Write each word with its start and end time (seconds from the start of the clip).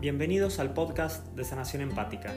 Bienvenidos 0.00 0.60
al 0.60 0.74
podcast 0.74 1.26
de 1.34 1.42
Sanación 1.42 1.82
Empática, 1.82 2.32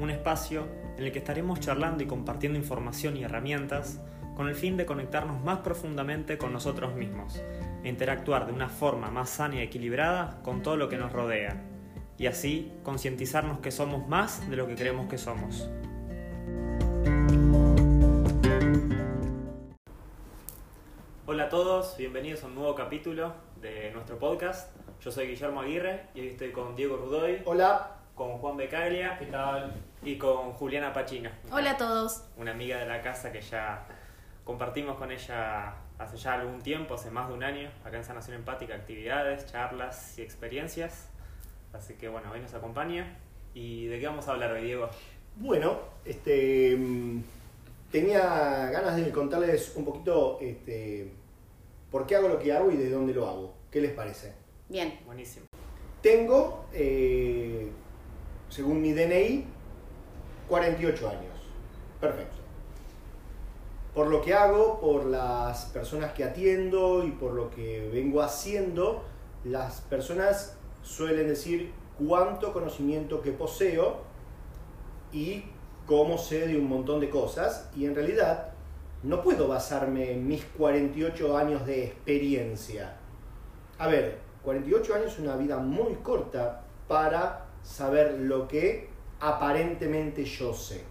un 0.00 0.10
espacio 0.10 0.66
en 0.96 1.04
el 1.04 1.12
que 1.12 1.20
estaremos 1.20 1.60
charlando 1.60 2.02
y 2.02 2.08
compartiendo 2.08 2.58
información 2.58 3.16
y 3.16 3.22
herramientas 3.22 4.00
con 4.34 4.48
el 4.48 4.56
fin 4.56 4.76
de 4.76 4.84
conectarnos 4.84 5.40
más 5.44 5.60
profundamente 5.60 6.38
con 6.38 6.52
nosotros 6.52 6.96
mismos 6.96 7.40
e 7.84 7.88
interactuar 7.88 8.48
de 8.48 8.52
una 8.52 8.68
forma 8.68 9.12
más 9.12 9.30
sana 9.30 9.54
y 9.54 9.60
equilibrada 9.60 10.40
con 10.42 10.60
todo 10.60 10.76
lo 10.76 10.88
que 10.88 10.96
nos 10.96 11.12
rodea, 11.12 11.62
y 12.18 12.26
así 12.26 12.72
concientizarnos 12.82 13.60
que 13.60 13.70
somos 13.70 14.08
más 14.08 14.50
de 14.50 14.56
lo 14.56 14.66
que 14.66 14.74
creemos 14.74 15.08
que 15.08 15.18
somos. 15.18 15.70
Hola 21.26 21.44
a 21.44 21.48
todos, 21.48 21.96
bienvenidos 21.96 22.42
a 22.42 22.48
un 22.48 22.56
nuevo 22.56 22.74
capítulo 22.74 23.34
de 23.60 23.92
nuestro 23.92 24.18
podcast. 24.18 24.76
Yo 25.02 25.12
soy 25.12 25.28
Guillermo 25.28 25.60
Aguirre 25.60 26.06
y 26.14 26.20
hoy 26.20 26.28
estoy 26.28 26.50
con 26.50 26.74
Diego 26.74 26.96
Rudoy, 26.96 27.42
Hola. 27.44 27.96
con 28.14 28.38
Juan 28.38 28.56
Becaglia 28.56 29.16
¿Qué 29.18 29.26
tal? 29.26 29.72
y 30.02 30.16
con 30.18 30.52
Juliana 30.54 30.92
Pachina. 30.92 31.32
Hola 31.52 31.72
a 31.72 31.76
todos. 31.76 32.24
Una 32.36 32.50
amiga 32.50 32.78
de 32.78 32.86
la 32.86 33.00
casa 33.00 33.30
que 33.30 33.40
ya 33.40 33.86
compartimos 34.44 34.96
con 34.96 35.12
ella 35.12 35.74
hace 35.98 36.16
ya 36.16 36.34
algún 36.34 36.60
tiempo, 36.62 36.94
hace 36.94 37.10
más 37.10 37.28
de 37.28 37.34
un 37.34 37.44
año, 37.44 37.70
acá 37.84 37.96
en 37.96 38.04
Sanación 38.04 38.36
Empática, 38.36 38.74
actividades, 38.74 39.46
charlas 39.46 40.18
y 40.18 40.22
experiencias. 40.22 41.08
Así 41.72 41.94
que 41.94 42.08
bueno, 42.08 42.30
hoy 42.32 42.40
nos 42.40 42.54
acompaña. 42.54 43.16
¿Y 43.54 43.86
de 43.86 43.98
qué 44.00 44.06
vamos 44.06 44.26
a 44.28 44.32
hablar 44.32 44.52
hoy, 44.52 44.62
Diego? 44.64 44.88
Bueno, 45.36 45.78
este, 46.04 46.76
mm, 46.76 47.22
tenía 47.92 48.68
ganas 48.70 48.96
de 48.96 49.10
contarles 49.12 49.74
un 49.76 49.84
poquito 49.84 50.38
este, 50.40 51.12
por 51.90 52.06
qué 52.06 52.16
hago 52.16 52.28
lo 52.28 52.38
que 52.38 52.52
hago 52.52 52.70
y 52.70 52.76
de 52.76 52.90
dónde 52.90 53.14
lo 53.14 53.28
hago. 53.28 53.54
¿Qué 53.70 53.80
les 53.80 53.92
parece? 53.92 54.32
Bien. 54.68 55.00
Buenísimo. 55.06 55.46
Tengo, 56.02 56.66
eh, 56.72 57.70
según 58.48 58.82
mi 58.82 58.92
DNI, 58.92 59.44
48 60.48 61.08
años. 61.08 61.34
Perfecto. 62.00 62.36
Por 63.94 64.08
lo 64.08 64.20
que 64.22 64.34
hago, 64.34 64.80
por 64.80 65.06
las 65.06 65.66
personas 65.66 66.12
que 66.12 66.22
atiendo 66.22 67.04
y 67.04 67.10
por 67.10 67.32
lo 67.32 67.50
que 67.50 67.88
vengo 67.92 68.22
haciendo, 68.22 69.02
las 69.44 69.80
personas 69.80 70.56
suelen 70.82 71.26
decir 71.26 71.72
cuánto 71.98 72.52
conocimiento 72.52 73.22
que 73.22 73.32
poseo 73.32 74.02
y 75.12 75.44
cómo 75.86 76.18
sé 76.18 76.46
de 76.46 76.56
un 76.56 76.68
montón 76.68 77.00
de 77.00 77.10
cosas. 77.10 77.70
Y 77.74 77.86
en 77.86 77.94
realidad 77.94 78.52
no 79.02 79.22
puedo 79.22 79.48
basarme 79.48 80.12
en 80.12 80.28
mis 80.28 80.44
48 80.44 81.36
años 81.36 81.66
de 81.66 81.86
experiencia. 81.86 82.96
A 83.78 83.88
ver, 83.88 84.27
48 84.48 84.94
años 84.94 85.12
es 85.12 85.18
una 85.18 85.36
vida 85.36 85.58
muy 85.58 85.96
corta 85.96 86.62
para 86.88 87.48
saber 87.62 88.18
lo 88.20 88.48
que 88.48 88.88
aparentemente 89.20 90.24
yo 90.24 90.54
sé. 90.54 90.84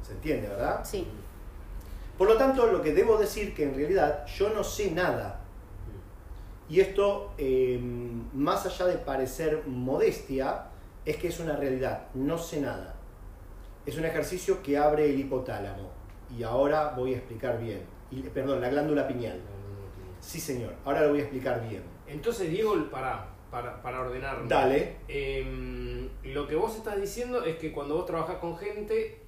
¿Se 0.00 0.12
entiende, 0.12 0.46
verdad? 0.46 0.84
Sí. 0.84 1.08
Por 2.16 2.28
lo 2.28 2.36
tanto, 2.36 2.68
lo 2.68 2.80
que 2.80 2.94
debo 2.94 3.18
decir 3.18 3.52
que 3.52 3.64
en 3.64 3.74
realidad 3.74 4.24
yo 4.26 4.50
no 4.50 4.62
sé 4.62 4.92
nada. 4.92 5.40
Y 6.68 6.78
esto, 6.78 7.32
eh, 7.36 7.80
más 8.32 8.64
allá 8.64 8.86
de 8.86 8.98
parecer 8.98 9.64
modestia, 9.66 10.66
es 11.04 11.16
que 11.16 11.28
es 11.28 11.40
una 11.40 11.56
realidad. 11.56 12.06
No 12.14 12.38
sé 12.38 12.60
nada. 12.60 12.94
Es 13.84 13.98
un 13.98 14.04
ejercicio 14.04 14.62
que 14.62 14.78
abre 14.78 15.10
el 15.10 15.18
hipotálamo. 15.18 15.90
Y 16.38 16.44
ahora 16.44 16.94
voy 16.96 17.14
a 17.14 17.16
explicar 17.16 17.58
bien. 17.58 17.82
Y, 18.12 18.20
perdón, 18.22 18.60
la 18.60 18.68
glándula 18.68 19.08
pineal. 19.08 19.40
Sí, 20.20 20.38
señor. 20.38 20.74
Ahora 20.84 21.00
lo 21.00 21.08
voy 21.08 21.18
a 21.18 21.22
explicar 21.22 21.68
bien. 21.68 21.91
Entonces, 22.12 22.50
Diego, 22.50 22.74
para, 22.90 23.26
para, 23.50 23.82
para 23.82 24.00
ordenarlo. 24.00 24.46
Dale. 24.46 24.96
Em, 25.08 26.08
lo 26.24 26.46
que 26.46 26.54
vos 26.54 26.76
estás 26.76 27.00
diciendo 27.00 27.44
es 27.44 27.56
que 27.56 27.72
cuando 27.72 27.94
vos 27.96 28.06
trabajás 28.06 28.36
con 28.36 28.56
gente, 28.56 29.18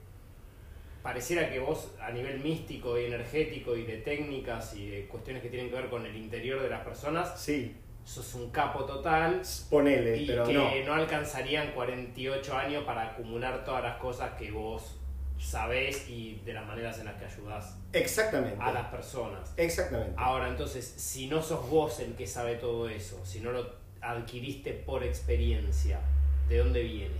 pareciera 1.02 1.50
que 1.50 1.58
vos 1.58 1.90
a 2.00 2.10
nivel 2.10 2.40
místico 2.40 2.98
y 2.98 3.04
energético 3.06 3.76
y 3.76 3.84
de 3.84 3.98
técnicas 3.98 4.74
y 4.76 4.88
de 4.88 5.06
cuestiones 5.06 5.42
que 5.42 5.50
tienen 5.50 5.68
que 5.70 5.76
ver 5.76 5.88
con 5.90 6.06
el 6.06 6.16
interior 6.16 6.60
de 6.62 6.70
las 6.70 6.82
personas, 6.84 7.38
Sí, 7.40 7.76
sos 8.04 8.34
un 8.34 8.50
capo 8.50 8.84
total 8.84 9.40
ponele, 9.70 10.16
y 10.18 10.26
pero 10.26 10.44
que 10.44 10.52
no. 10.52 10.70
no. 10.86 10.94
alcanzarían 10.94 11.72
48 11.72 12.56
años 12.56 12.84
para 12.84 13.10
acumular 13.10 13.64
todas 13.64 13.82
las 13.82 13.96
cosas 13.96 14.32
que 14.38 14.50
vos 14.50 14.98
sabés 15.38 16.08
y 16.08 16.40
de 16.44 16.52
las 16.52 16.66
maneras 16.66 16.98
en 16.98 17.06
las 17.06 17.16
que 17.16 17.26
ayudás 17.26 17.76
Exactamente. 17.92 18.56
a 18.60 18.72
las 18.72 18.86
personas. 18.88 19.52
Exactamente. 19.56 20.14
Ahora, 20.16 20.48
entonces, 20.48 20.84
si 20.96 21.26
no 21.26 21.42
sos 21.42 21.68
vos 21.68 22.00
el 22.00 22.14
que 22.14 22.26
sabe 22.26 22.56
todo 22.56 22.88
eso, 22.88 23.20
si 23.24 23.40
no 23.40 23.52
lo 23.52 23.66
adquiriste 24.00 24.72
por 24.72 25.02
experiencia, 25.02 26.00
¿de 26.48 26.58
dónde 26.58 26.82
viene? 26.82 27.16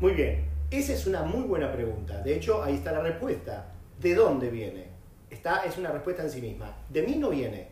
Muy 0.00 0.12
bien. 0.12 0.48
Esa 0.70 0.92
es 0.92 1.06
una 1.06 1.22
muy 1.22 1.42
buena 1.42 1.72
pregunta. 1.72 2.22
De 2.22 2.34
hecho, 2.36 2.62
ahí 2.62 2.74
está 2.74 2.92
la 2.92 3.00
respuesta. 3.00 3.72
¿De 4.00 4.14
dónde 4.14 4.50
viene? 4.50 4.88
Está, 5.30 5.64
es 5.64 5.78
una 5.78 5.90
respuesta 5.90 6.22
en 6.22 6.30
sí 6.30 6.40
misma. 6.40 6.76
De 6.88 7.02
mí 7.02 7.16
no 7.16 7.30
viene. 7.30 7.68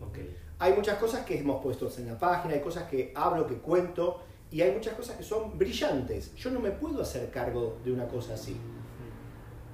Ok. 0.00 0.18
Hay 0.58 0.72
muchas 0.72 0.98
cosas 0.98 1.24
que 1.24 1.38
hemos 1.38 1.62
puesto 1.62 1.88
en 1.96 2.08
la 2.08 2.18
página, 2.18 2.54
hay 2.54 2.60
cosas 2.60 2.88
que 2.88 3.12
hablo, 3.14 3.46
que 3.46 3.54
cuento, 3.54 4.22
y 4.50 4.60
hay 4.60 4.72
muchas 4.72 4.94
cosas 4.94 5.16
que 5.16 5.22
son 5.22 5.56
brillantes. 5.56 6.34
Yo 6.34 6.50
no 6.50 6.58
me 6.58 6.70
puedo 6.72 7.02
hacer 7.02 7.30
cargo 7.30 7.78
de 7.84 7.92
una 7.92 8.08
cosa 8.08 8.34
así. 8.34 8.56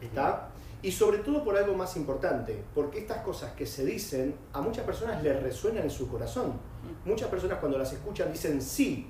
¿Está? 0.04 0.50
Y 0.82 0.92
sobre 0.92 1.18
todo 1.18 1.42
por 1.42 1.56
algo 1.56 1.74
más 1.74 1.96
importante, 1.96 2.62
porque 2.74 2.98
estas 2.98 3.22
cosas 3.22 3.52
que 3.52 3.64
se 3.64 3.86
dicen 3.86 4.34
a 4.52 4.60
muchas 4.60 4.84
personas 4.84 5.22
les 5.22 5.42
resuenan 5.42 5.84
en 5.84 5.90
su 5.90 6.08
corazón. 6.08 6.52
Muchas 7.06 7.28
personas 7.28 7.58
cuando 7.58 7.78
las 7.78 7.92
escuchan 7.92 8.30
dicen 8.30 8.60
sí. 8.60 9.06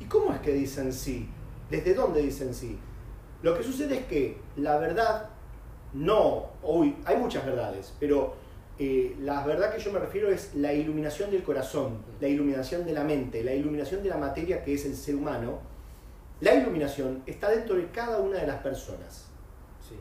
¿Y 0.00 0.06
cómo 0.06 0.32
es 0.32 0.40
que 0.40 0.52
dicen 0.52 0.92
sí? 0.92 1.28
¿Desde 1.70 1.94
dónde 1.94 2.22
dicen 2.22 2.52
sí? 2.52 2.76
Lo 3.42 3.56
que 3.56 3.62
sucede 3.62 3.98
es 3.98 4.06
que 4.06 4.38
la 4.56 4.78
verdad 4.78 5.28
no, 5.94 6.46
hoy 6.62 6.96
hay 7.04 7.16
muchas 7.16 7.44
verdades, 7.44 7.92
pero 8.00 8.34
eh, 8.78 9.14
la 9.20 9.44
verdad 9.44 9.72
que 9.72 9.80
yo 9.80 9.92
me 9.92 9.98
refiero 9.98 10.30
es 10.30 10.54
la 10.54 10.72
iluminación 10.72 11.30
del 11.30 11.42
corazón, 11.42 11.98
la 12.20 12.28
iluminación 12.28 12.84
de 12.84 12.92
la 12.92 13.04
mente, 13.04 13.44
la 13.44 13.54
iluminación 13.54 14.02
de 14.02 14.08
la 14.08 14.16
materia 14.16 14.64
que 14.64 14.74
es 14.74 14.84
el 14.86 14.96
ser 14.96 15.14
humano. 15.14 15.60
La 16.40 16.54
iluminación 16.54 17.22
está 17.26 17.50
dentro 17.50 17.76
de 17.76 17.90
cada 17.90 18.18
una 18.18 18.38
de 18.38 18.46
las 18.46 18.60
personas. 18.62 19.31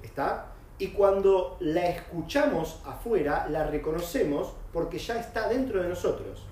¿Está? 0.04 0.54
Y 0.78 0.88
cuando 0.90 1.58
la 1.60 1.88
escuchamos 1.88 2.82
afuera, 2.86 3.48
la 3.50 3.68
reconocemos 3.68 4.54
porque 4.74 4.98
ya 4.98 5.20
está 5.20 5.48
dentro 5.48 5.82
de 5.82 5.90
nosotros. 5.90 6.44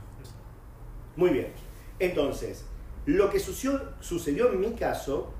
Muy 1.16 1.32
bien. 1.32 1.52
Entonces, 1.98 2.66
lo 3.06 3.30
que 3.30 3.40
sucedió, 3.40 3.82
sucedió 4.00 4.52
en 4.52 4.60
mi 4.60 4.72
caso, 4.74 5.34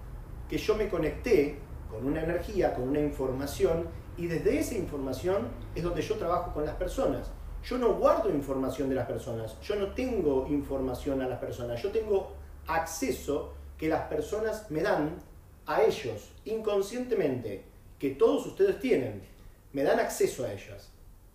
que 0.50 0.58
yo 0.58 0.76
me 0.76 0.90
conecté 0.90 1.60
con 1.90 2.06
una 2.06 2.24
energía, 2.24 2.74
con 2.74 2.90
una 2.90 3.00
información, 3.00 3.88
y 4.18 4.28
desde 4.28 4.60
esa 4.60 4.76
información 4.76 5.48
es 5.76 5.84
donde 5.84 6.02
yo 6.02 6.16
trabajo 6.16 6.54
con 6.54 6.66
las 6.66 6.76
personas. 6.76 7.32
Yo 7.64 7.78
no 7.78 7.94
guardo 7.94 8.30
información 8.30 8.90
de 8.90 8.96
las 8.96 9.08
personas, 9.08 9.60
yo 9.62 9.76
no 9.76 9.94
tengo 9.94 10.48
información 10.48 11.22
a 11.22 11.28
las 11.28 11.40
personas, 11.40 11.82
yo 11.82 11.92
tengo 11.92 12.34
acceso 12.68 13.54
que 13.78 13.88
las 13.88 14.02
personas 14.04 14.70
me 14.70 14.82
dan 14.82 15.18
a 15.66 15.84
ellos 15.84 16.32
inconscientemente, 16.46 17.64
que 18.00 18.12
todos 18.12 18.46
ustedes 18.48 18.80
tienen, 18.80 19.22
me 19.74 19.84
dan 19.84 20.00
acceso 20.00 20.46
a 20.46 20.52
ellas. 20.54 20.90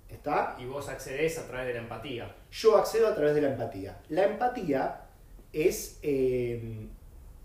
¿Está? 0.09 0.57
Y 0.61 0.65
vos 0.65 0.89
accedés 0.89 1.39
a 1.39 1.47
través 1.47 1.67
de 1.67 1.75
la 1.75 1.81
empatía. 1.81 2.35
Yo 2.53 2.77
accedo 2.77 3.09
a 3.09 3.15
través 3.15 3.35
de 3.35 3.41
la 3.43 3.49
empatía. 3.51 3.99
La 4.11 4.25
empatía 4.25 5.01
es, 5.53 5.99
eh, 6.03 6.87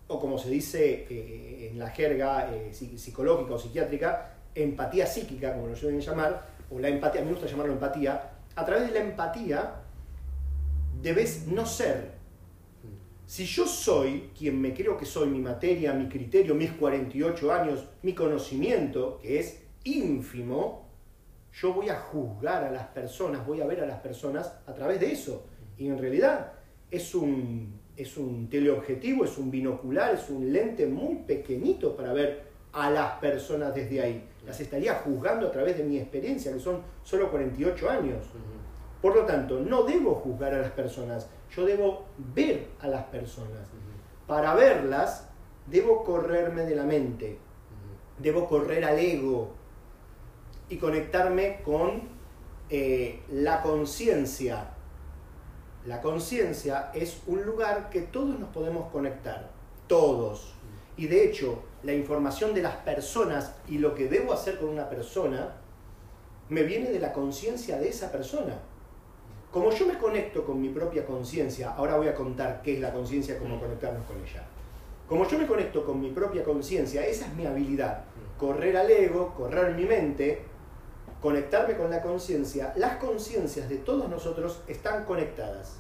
o 0.08 0.20
como 0.20 0.38
se 0.38 0.50
dice 0.50 1.08
eh, 1.10 1.70
en 1.72 1.80
la 1.80 1.90
jerga 1.90 2.54
eh, 2.54 2.70
psi- 2.72 2.98
psicológica 2.98 3.54
o 3.56 3.60
psiquiátrica, 3.60 4.34
empatía 4.54 5.08
psíquica, 5.08 5.54
como 5.54 5.68
lo 5.68 5.76
suelen 5.76 6.00
llamar, 6.02 6.46
o 6.70 6.78
la 6.80 6.90
empatía, 6.90 7.22
me 7.22 7.32
gusta 7.32 7.48
llamarlo 7.48 7.74
empatía, 7.74 8.32
a 8.56 8.66
través 8.66 8.88
de 8.88 8.94
la 9.00 9.06
empatía 9.06 9.76
debes 11.02 11.48
no 11.48 11.66
ser. 11.66 12.19
Si 13.30 13.46
yo 13.46 13.68
soy 13.68 14.32
quien 14.36 14.60
me 14.60 14.74
creo 14.74 14.98
que 14.98 15.06
soy, 15.06 15.30
mi 15.30 15.38
materia, 15.38 15.94
mi 15.94 16.10
criterio, 16.10 16.56
mis 16.56 16.72
48 16.72 17.54
años, 17.54 17.86
mi 18.02 18.14
conocimiento, 18.14 19.20
que 19.22 19.40
es 19.40 19.62
ínfimo, 19.84 20.88
yo 21.54 21.72
voy 21.72 21.90
a 21.90 21.96
juzgar 22.00 22.64
a 22.64 22.72
las 22.72 22.88
personas, 22.88 23.46
voy 23.46 23.62
a 23.62 23.68
ver 23.68 23.82
a 23.82 23.86
las 23.86 24.00
personas 24.00 24.52
a 24.66 24.74
través 24.74 25.00
de 25.00 25.12
eso. 25.12 25.46
Y 25.78 25.90
en 25.90 26.00
realidad 26.00 26.54
es 26.90 27.14
un, 27.14 27.80
es 27.96 28.18
un 28.18 28.50
teleobjetivo, 28.50 29.26
es 29.26 29.38
un 29.38 29.52
binocular, 29.52 30.16
es 30.16 30.28
un 30.32 30.52
lente 30.52 30.88
muy 30.88 31.18
pequeñito 31.18 31.96
para 31.96 32.14
ver 32.14 32.46
a 32.74 32.90
las 32.90 33.12
personas 33.20 33.76
desde 33.76 34.02
ahí. 34.02 34.24
Las 34.44 34.60
estaría 34.60 34.96
juzgando 34.96 35.50
a 35.50 35.52
través 35.52 35.78
de 35.78 35.84
mi 35.84 36.00
experiencia, 36.00 36.52
que 36.52 36.60
son 36.60 36.82
solo 37.04 37.30
48 37.30 37.90
años. 37.92 38.26
Por 39.02 39.16
lo 39.16 39.26
tanto, 39.26 39.60
no 39.60 39.84
debo 39.84 40.16
juzgar 40.16 40.54
a 40.54 40.60
las 40.60 40.72
personas, 40.72 41.28
yo 41.56 41.66
debo 41.66 42.06
ver 42.18 42.68
a 42.80 42.88
las 42.88 43.06
personas. 43.06 43.68
Para 44.28 44.54
verlas, 44.54 45.28
debo 45.68 46.04
correrme 46.04 46.64
de 46.64 46.76
la 46.76 46.84
mente, 46.84 47.38
debo 48.18 48.48
correr 48.48 48.84
al 48.84 49.00
ego 49.00 49.52
y 50.68 50.78
conectarme 50.78 51.62
con 51.64 52.02
eh, 52.70 53.22
la 53.30 53.62
conciencia, 53.62 54.76
La 55.86 56.02
conciencia 56.02 56.92
es 56.94 57.22
un 57.26 57.44
lugar 57.44 57.90
que 57.90 58.02
todos 58.02 58.38
nos 58.38 58.50
podemos 58.50 58.92
conectar, 58.92 59.50
todos. 59.88 60.54
Y 60.98 61.08
de 61.08 61.24
hecho, 61.24 61.64
la 61.84 61.94
información 61.94 62.54
de 62.54 62.62
las 62.62 62.76
personas 62.76 63.56
y 63.68 63.78
lo 63.78 63.96
que 63.96 64.10
debo 64.10 64.34
hacer 64.34 64.60
con 64.60 64.70
una 64.70 64.90
persona 64.90 65.56
me 66.50 66.64
viene 66.64 66.92
de 66.92 67.00
la 67.00 67.14
conciencia 67.14 67.78
de 67.78 67.88
esa 67.88 68.12
persona. 68.12 68.60
Como 69.52 69.72
yo 69.72 69.88
me 69.88 69.98
conecto 69.98 70.46
con 70.46 70.62
mi 70.62 70.70
propia 70.70 71.06
conciencia, 71.06 71.72
ahora 71.72 71.98
voy 71.98 72.08
a 72.08 72.14
contar 72.14 72.62
qué 72.62 72.76
es 72.76 72.80
la 72.82 72.92
conciencia, 72.94 73.40
cómo 73.40 73.56
Mm. 73.56 73.60
conectarnos 73.62 74.06
con 74.06 74.18
ella. 74.18 74.46
Como 75.08 75.28
yo 75.28 75.40
me 75.40 75.48
conecto 75.48 75.84
con 75.86 76.00
mi 76.00 76.12
propia 76.12 76.44
conciencia, 76.44 77.04
esa 77.06 77.26
es 77.26 77.34
mi 77.34 77.46
habilidad. 77.48 78.02
Mm. 78.04 78.40
Correr 78.40 78.78
al 78.78 78.92
ego, 78.92 79.34
correr 79.36 79.74
mi 79.74 79.86
mente, 79.86 80.44
conectarme 81.20 81.76
con 81.76 81.90
la 81.90 82.02
conciencia. 82.02 82.74
Las 82.76 82.98
conciencias 82.98 83.68
de 83.70 83.78
todos 83.78 84.08
nosotros 84.08 84.62
están 84.68 85.04
conectadas. 85.06 85.78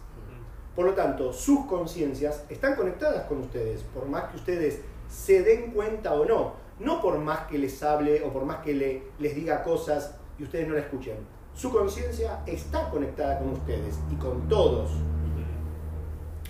Por 0.76 0.86
lo 0.86 0.94
tanto, 0.94 1.32
sus 1.34 1.66
conciencias 1.66 2.46
están 2.50 2.76
conectadas 2.76 3.26
con 3.26 3.40
ustedes, 3.40 3.84
por 3.94 4.06
más 4.08 4.26
que 4.32 4.38
ustedes 4.38 4.82
se 5.10 5.44
den 5.44 5.72
cuenta 5.72 6.14
o 6.14 6.26
no. 6.26 6.54
No 6.80 7.02
por 7.02 7.18
más 7.20 7.48
que 7.48 7.58
les 7.58 7.84
hable 7.84 8.24
o 8.24 8.32
por 8.32 8.46
más 8.46 8.58
que 8.64 8.74
le- 8.74 9.04
les 9.20 9.36
diga 9.36 9.62
cosas 9.64 10.16
y 10.40 10.44
ustedes 10.44 10.68
no 10.68 10.76
la 10.76 10.80
escuchen. 10.82 11.18
Su 11.60 11.72
conciencia 11.74 12.42
está 12.48 12.90
conectada 12.90 13.38
con 13.40 13.50
ustedes 13.50 14.00
y 14.10 14.16
con 14.16 14.48
todos. 14.48 14.92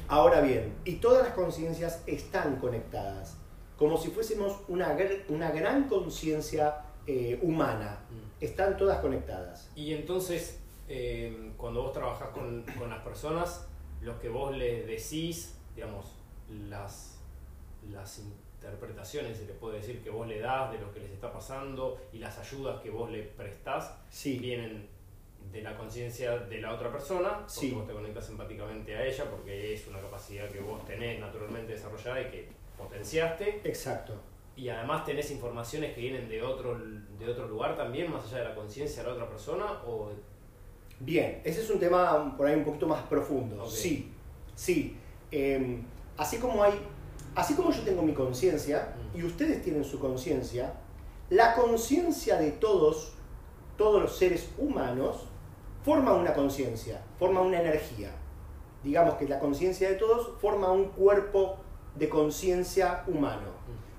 Ahora 0.07 0.39
bien, 0.41 0.75
y 0.85 0.97
todas 0.97 1.23
las 1.23 1.33
conciencias 1.33 2.03
están 2.05 2.57
conectadas, 2.57 3.35
como 3.75 3.97
si 3.97 4.09
fuésemos 4.11 4.59
una, 4.67 4.95
gr- 4.95 5.23
una 5.29 5.49
gran 5.49 5.87
conciencia 5.87 6.81
eh, 7.07 7.39
humana. 7.41 8.01
Mm. 8.11 8.43
Están 8.45 8.77
todas 8.77 8.99
conectadas. 8.99 9.71
Y 9.75 9.93
entonces, 9.95 10.59
eh, 10.87 11.53
cuando 11.57 11.81
vos 11.81 11.91
trabajás 11.93 12.29
con, 12.29 12.63
con 12.77 12.91
las 12.91 13.01
personas, 13.03 13.67
lo 14.01 14.19
que 14.19 14.29
vos 14.29 14.55
les 14.55 14.85
decís, 14.85 15.55
digamos, 15.75 16.05
las, 16.69 17.17
las 17.91 18.19
interpretaciones, 18.19 19.37
se 19.37 19.45
le 19.47 19.53
puede 19.53 19.77
decir, 19.77 20.03
que 20.03 20.11
vos 20.11 20.27
le 20.27 20.39
das 20.39 20.71
de 20.71 20.77
lo 20.77 20.91
que 20.93 20.99
les 20.99 21.09
está 21.09 21.33
pasando 21.33 21.97
y 22.13 22.19
las 22.19 22.37
ayudas 22.37 22.79
que 22.83 22.91
vos 22.91 23.09
le 23.09 23.23
prestás, 23.23 23.95
Sí, 24.11 24.37
vienen 24.37 24.87
de 25.51 25.61
la 25.61 25.75
conciencia 25.77 26.37
de 26.37 26.61
la 26.61 26.73
otra 26.73 26.91
persona, 26.91 27.37
porque 27.39 27.51
Sí. 27.51 27.71
vos 27.71 27.87
te 27.87 27.93
conectas 27.93 28.29
empáticamente 28.29 28.95
a 28.95 29.05
ella, 29.05 29.25
porque 29.29 29.73
es 29.73 29.87
una 29.87 29.99
capacidad 29.99 30.47
que 30.49 30.59
vos 30.59 30.85
tenés 30.85 31.19
naturalmente 31.19 31.73
desarrollada 31.73 32.21
y 32.21 32.25
que 32.25 32.49
potenciaste, 32.77 33.61
exacto. 33.63 34.13
y 34.55 34.67
además 34.69 35.05
tenés 35.05 35.31
informaciones 35.31 35.93
que 35.95 36.01
vienen 36.01 36.27
de 36.29 36.41
otro, 36.43 36.77
de 36.77 37.27
otro 37.29 37.47
lugar 37.47 37.75
también, 37.77 38.11
más 38.11 38.25
allá 38.25 38.39
de 38.39 38.49
la 38.49 38.55
conciencia 38.55 39.01
de 39.03 39.07
la 39.09 39.15
otra 39.15 39.29
persona, 39.29 39.65
o 39.85 40.11
Bien, 41.01 41.39
ese 41.45 41.61
es 41.61 41.69
un 41.69 41.79
tema 41.79 42.35
por 42.35 42.45
ahí 42.45 42.55
un 42.57 42.65
poquito 42.65 42.85
más 42.85 43.01
profundo. 43.03 43.65
Sí, 43.69 44.11
sí. 44.53 44.97
Eh, 45.31 45.79
así 46.17 46.39
como 46.39 46.61
hay, 46.61 46.73
así 47.35 47.53
como 47.53 47.71
yo 47.71 47.81
tengo 47.83 48.01
mi 48.01 48.13
conciencia 48.13 48.93
Mm. 49.13 49.17
y 49.17 49.23
ustedes 49.23 49.63
tienen 49.63 49.85
su 49.85 49.97
conciencia, 49.97 50.73
la 51.29 51.55
conciencia 51.55 52.35
de 52.35 52.51
todos, 52.51 53.13
todos 53.77 54.01
los 54.01 54.17
seres 54.17 54.49
humanos, 54.57 55.28
forma 55.89 56.13
una 56.13 56.35
conciencia, 56.35 57.01
forma 57.17 57.41
una 57.41 57.61
energía. 57.61 58.11
Digamos 58.83 59.15
que 59.15 59.27
la 59.27 59.39
conciencia 59.39 59.89
de 59.89 59.95
todos 59.95 60.39
forma 60.39 60.71
un 60.71 60.89
cuerpo 60.89 61.57
de 61.95 62.07
conciencia 62.07 63.03
humano. 63.07 63.47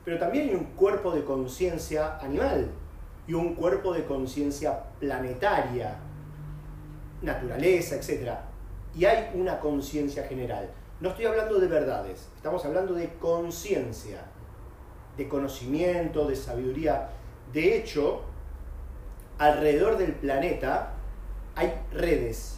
Pero 0.04 0.16
también 0.16 0.50
hay 0.50 0.54
un 0.54 0.66
cuerpo 0.76 1.10
de 1.10 1.25
conciencia 1.25 2.16
animal 2.19 2.70
y 3.26 3.34
un 3.34 3.56
cuerpo 3.56 3.92
de 3.92 4.04
conciencia 4.04 4.84
planetaria, 5.00 5.96
naturaleza, 7.22 7.96
etc. 7.96 8.34
Y 8.94 9.06
hay 9.06 9.32
una 9.34 9.58
conciencia 9.58 10.22
general. 10.28 10.70
No 11.00 11.08
estoy 11.08 11.25
hablando 11.25 11.58
de 11.58 11.66
verdades, 11.66 12.28
estamos 12.37 12.64
hablando 12.64 12.94
de 12.94 13.14
conciencia, 13.14 14.22
de 15.16 15.28
conocimiento, 15.28 16.28
de 16.28 16.37
sabiduría. 16.37 17.08
De 17.52 17.76
hecho, 17.76 18.22
alrededor 19.38 19.98
del 19.98 20.14
planeta 20.14 20.94
hay 21.60 21.74
redes. 21.92 22.56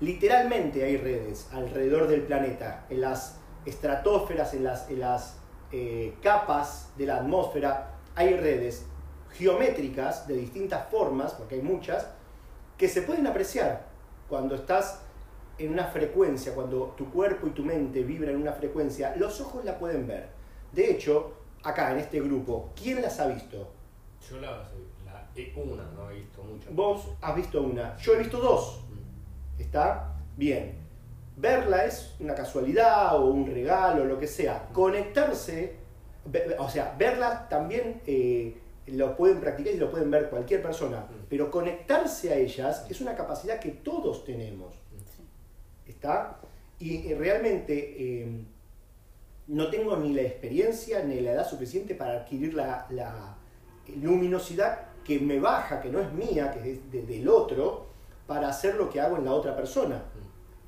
Literalmente 0.00 0.82
hay 0.82 0.96
redes 0.96 1.48
alrededor 1.52 2.08
del 2.08 2.22
planeta, 2.22 2.86
en 2.90 3.02
las 3.02 3.38
estratosferas, 3.64 4.52
en 4.54 4.64
las, 4.64 4.90
las 4.90 5.38
eh, 5.70 6.16
capas 6.22 6.90
de 6.96 7.06
la 7.06 7.16
atmósfera, 7.18 7.92
hay 8.16 8.34
redes 8.34 8.84
geométricas 9.32 10.26
de 10.26 10.34
distintas 10.36 10.88
formas, 10.90 11.34
porque 11.34 11.56
hay 11.56 11.62
muchas, 11.62 12.08
que 12.76 12.88
se 12.88 13.02
pueden 13.02 13.26
apreciar 13.28 13.86
cuando 14.28 14.56
estás 14.56 15.02
en 15.58 15.72
una 15.72 15.84
frecuencia, 15.84 16.54
cuando 16.54 16.94
tu 16.96 17.10
cuerpo 17.12 17.46
y 17.46 17.50
tu 17.50 17.62
mente 17.62 18.02
vibran 18.02 18.34
en 18.34 18.42
una 18.42 18.52
frecuencia, 18.54 19.14
los 19.16 19.40
ojos 19.40 19.64
la 19.64 19.78
pueden 19.78 20.06
ver. 20.06 20.30
De 20.72 20.90
hecho, 20.90 21.34
acá 21.62 21.92
en 21.92 21.98
este 21.98 22.20
grupo, 22.20 22.70
¿quién 22.74 23.02
las 23.02 23.20
ha 23.20 23.26
visto? 23.28 23.70
yo 24.28 24.40
la, 24.40 24.50
la 24.50 24.64
he- 24.64 24.89
una, 25.56 25.84
no 25.92 26.10
he 26.10 26.14
visto 26.14 26.42
muchas. 26.42 26.74
Vos 26.74 27.08
has 27.20 27.36
visto 27.36 27.62
una, 27.62 27.96
yo 27.98 28.14
he 28.14 28.18
visto 28.18 28.38
dos. 28.38 28.84
Mm. 28.88 29.60
¿Está? 29.60 30.16
Bien. 30.36 30.74
Verla 31.36 31.84
es 31.86 32.16
una 32.20 32.34
casualidad 32.34 33.16
o 33.16 33.30
un 33.30 33.46
regalo, 33.46 34.04
lo 34.04 34.18
que 34.18 34.26
sea. 34.26 34.68
Conectarse, 34.72 35.76
o 36.58 36.68
sea, 36.68 36.94
verla 36.98 37.48
también 37.48 38.02
eh, 38.06 38.58
lo 38.86 39.16
pueden 39.16 39.40
practicar 39.40 39.72
y 39.72 39.78
lo 39.78 39.90
pueden 39.90 40.10
ver 40.10 40.28
cualquier 40.28 40.62
persona. 40.62 41.00
Mm. 41.00 41.26
Pero 41.28 41.50
conectarse 41.50 42.32
a 42.32 42.36
ellas 42.36 42.86
es 42.90 43.00
una 43.00 43.14
capacidad 43.14 43.58
que 43.58 43.70
todos 43.70 44.24
tenemos. 44.24 44.74
¿Está? 45.86 46.38
Y, 46.78 47.10
eh, 47.10 47.16
realmente 47.18 48.22
eh, 48.22 48.44
no 49.48 49.68
tengo 49.68 49.96
ni 49.96 50.14
la 50.14 50.22
experiencia 50.22 51.02
ni 51.02 51.20
la 51.20 51.32
edad 51.32 51.48
suficiente 51.48 51.94
para 51.94 52.20
adquirir 52.20 52.54
la, 52.54 52.86
la 52.90 53.36
luminosidad 53.96 54.89
que 55.04 55.18
me 55.18 55.40
baja, 55.40 55.80
que 55.80 55.88
no 55.88 56.00
es 56.00 56.12
mía, 56.12 56.50
que 56.50 56.72
es 56.72 56.90
de- 56.92 57.02
del 57.02 57.28
otro, 57.28 57.86
para 58.26 58.48
hacer 58.48 58.76
lo 58.76 58.88
que 58.88 59.00
hago 59.00 59.16
en 59.16 59.24
la 59.24 59.32
otra 59.32 59.56
persona. 59.56 60.02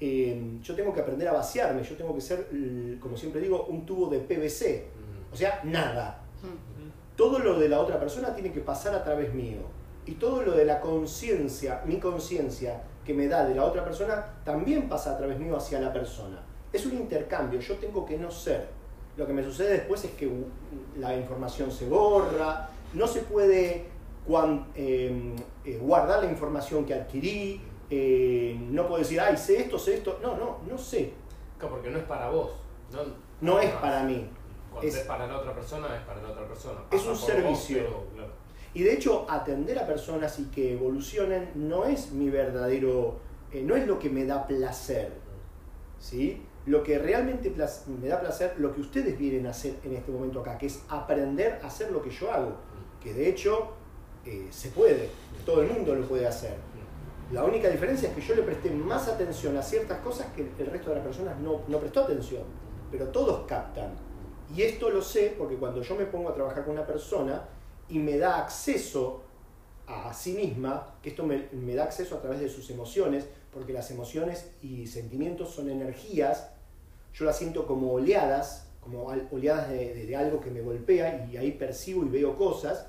Eh, 0.00 0.58
yo 0.62 0.74
tengo 0.74 0.92
que 0.92 1.00
aprender 1.00 1.28
a 1.28 1.32
vaciarme, 1.32 1.82
yo 1.84 1.96
tengo 1.96 2.12
que 2.14 2.20
ser, 2.20 2.48
como 3.00 3.16
siempre 3.16 3.40
digo, 3.40 3.66
un 3.66 3.86
tubo 3.86 4.08
de 4.08 4.18
PVC. 4.18 4.86
Mm. 5.30 5.32
O 5.32 5.36
sea, 5.36 5.60
nada. 5.64 6.18
Todo 7.16 7.38
lo 7.38 7.58
de 7.60 7.68
la 7.68 7.78
otra 7.80 8.00
persona 8.00 8.34
tiene 8.34 8.50
que 8.52 8.60
pasar 8.60 8.94
a 8.94 9.04
través 9.04 9.32
mío. 9.32 9.60
Y 10.06 10.12
todo 10.14 10.42
lo 10.42 10.52
de 10.52 10.64
la 10.64 10.80
conciencia, 10.80 11.82
mi 11.86 12.00
conciencia 12.00 12.82
que 13.04 13.14
me 13.14 13.28
da 13.28 13.44
de 13.46 13.54
la 13.54 13.64
otra 13.64 13.84
persona, 13.84 14.24
también 14.44 14.88
pasa 14.88 15.12
a 15.12 15.18
través 15.18 15.38
mío 15.38 15.56
hacia 15.56 15.78
la 15.78 15.92
persona. 15.92 16.42
Es 16.72 16.84
un 16.86 16.94
intercambio, 16.94 17.60
yo 17.60 17.76
tengo 17.76 18.04
que 18.04 18.16
no 18.18 18.30
ser. 18.30 18.66
Lo 19.16 19.26
que 19.26 19.32
me 19.32 19.44
sucede 19.44 19.72
después 19.74 20.02
es 20.04 20.10
que 20.12 20.28
la 20.98 21.14
información 21.14 21.70
se 21.70 21.86
borra, 21.88 22.68
no 22.94 23.06
se 23.06 23.20
puede 23.20 23.86
cuan- 24.26 24.66
eh, 24.74 25.34
eh, 25.64 25.78
guardar 25.80 26.22
la 26.24 26.30
información 26.30 26.84
que 26.84 26.94
adquirí, 26.94 27.60
eh, 27.90 28.56
no 28.70 28.86
puedo 28.86 28.98
decir, 28.98 29.20
ay, 29.20 29.36
sé 29.36 29.60
esto, 29.62 29.78
sé 29.78 29.94
esto. 29.94 30.18
No, 30.22 30.36
no, 30.36 30.58
no 30.68 30.78
sé. 30.78 31.12
Porque 31.60 31.90
no 31.90 31.98
es 31.98 32.04
para 32.04 32.28
vos. 32.30 32.50
No, 32.92 32.98
No 33.40 33.58
es 33.60 33.70
para 33.72 34.02
mí. 34.04 34.28
Cuando 34.70 34.88
es- 34.88 34.96
es, 34.96 35.02
para 35.04 35.26
la 35.26 35.38
otra 35.38 35.54
persona, 35.54 35.94
es 35.96 36.02
para 36.02 36.22
la 36.22 36.30
otra 36.30 36.46
persona. 36.48 36.80
Es 36.90 37.06
un 37.06 37.16
servicio. 37.16 37.82
vos, 37.82 37.90
pero, 37.90 38.06
claro. 38.14 38.32
Y 38.74 38.82
de 38.84 38.94
hecho, 38.94 39.26
atender 39.28 39.78
a 39.78 39.86
personas 39.86 40.38
y 40.38 40.44
que 40.46 40.72
evolucionen 40.72 41.50
no 41.54 41.84
es 41.84 42.10
mi 42.12 42.30
verdadero, 42.30 43.16
eh, 43.52 43.62
no 43.62 43.76
es 43.76 43.86
lo 43.86 43.98
que 43.98 44.08
me 44.08 44.24
da 44.24 44.46
placer. 44.46 45.12
¿sí? 45.98 46.42
Lo 46.66 46.82
que 46.82 46.98
realmente 46.98 47.52
me 48.00 48.08
da 48.08 48.20
placer, 48.20 48.54
lo 48.58 48.72
que 48.72 48.80
ustedes 48.80 49.18
vienen 49.18 49.46
a 49.46 49.50
hacer 49.50 49.74
en 49.84 49.94
este 49.94 50.10
momento 50.10 50.40
acá, 50.40 50.58
que 50.58 50.66
es 50.66 50.82
aprender 50.88 51.60
a 51.62 51.66
hacer 51.66 51.90
lo 51.92 52.00
que 52.02 52.10
yo 52.10 52.32
hago. 52.32 52.56
Que 53.00 53.12
de 53.12 53.28
hecho 53.28 53.72
eh, 54.24 54.48
se 54.50 54.68
puede, 54.70 55.08
todo 55.44 55.62
el 55.62 55.68
mundo 55.68 55.94
lo 55.94 56.06
puede 56.06 56.26
hacer. 56.26 56.54
La 57.32 57.44
única 57.44 57.68
diferencia 57.68 58.08
es 58.10 58.14
que 58.14 58.20
yo 58.20 58.34
le 58.34 58.42
presté 58.42 58.70
más 58.70 59.08
atención 59.08 59.56
a 59.56 59.62
ciertas 59.62 60.00
cosas 60.00 60.26
que 60.36 60.42
el 60.58 60.66
resto 60.66 60.90
de 60.90 60.96
las 60.96 61.04
personas 61.04 61.38
no, 61.40 61.62
no 61.66 61.78
prestó 61.78 62.00
atención, 62.00 62.42
pero 62.90 63.08
todos 63.08 63.46
captan. 63.46 63.94
Y 64.54 64.62
esto 64.62 64.90
lo 64.90 65.00
sé 65.00 65.34
porque 65.38 65.56
cuando 65.56 65.80
yo 65.82 65.94
me 65.94 66.04
pongo 66.04 66.28
a 66.28 66.34
trabajar 66.34 66.64
con 66.64 66.74
una 66.74 66.86
persona 66.86 67.48
y 67.88 67.98
me 67.98 68.18
da 68.18 68.38
acceso 68.38 69.22
a 69.86 70.12
sí 70.12 70.34
misma, 70.34 70.94
que 71.02 71.08
esto 71.10 71.24
me, 71.24 71.48
me 71.52 71.74
da 71.74 71.84
acceso 71.84 72.16
a 72.16 72.20
través 72.20 72.40
de 72.40 72.48
sus 72.50 72.68
emociones, 72.70 73.26
porque 73.50 73.72
las 73.72 73.90
emociones 73.90 74.50
y 74.60 74.86
sentimientos 74.86 75.50
son 75.50 75.70
energías, 75.70 76.50
yo 77.14 77.24
las 77.24 77.36
siento 77.38 77.66
como 77.66 77.92
oleadas, 77.92 78.68
como 78.80 79.04
oleadas 79.30 79.70
de- 79.70 80.06
de 80.06 80.16
algo 80.16 80.40
que 80.40 80.50
me 80.50 80.60
golpea 80.60 81.26
y 81.30 81.36
ahí 81.36 81.52
percibo 81.52 82.04
y 82.04 82.08
veo 82.08 82.36
cosas, 82.36 82.86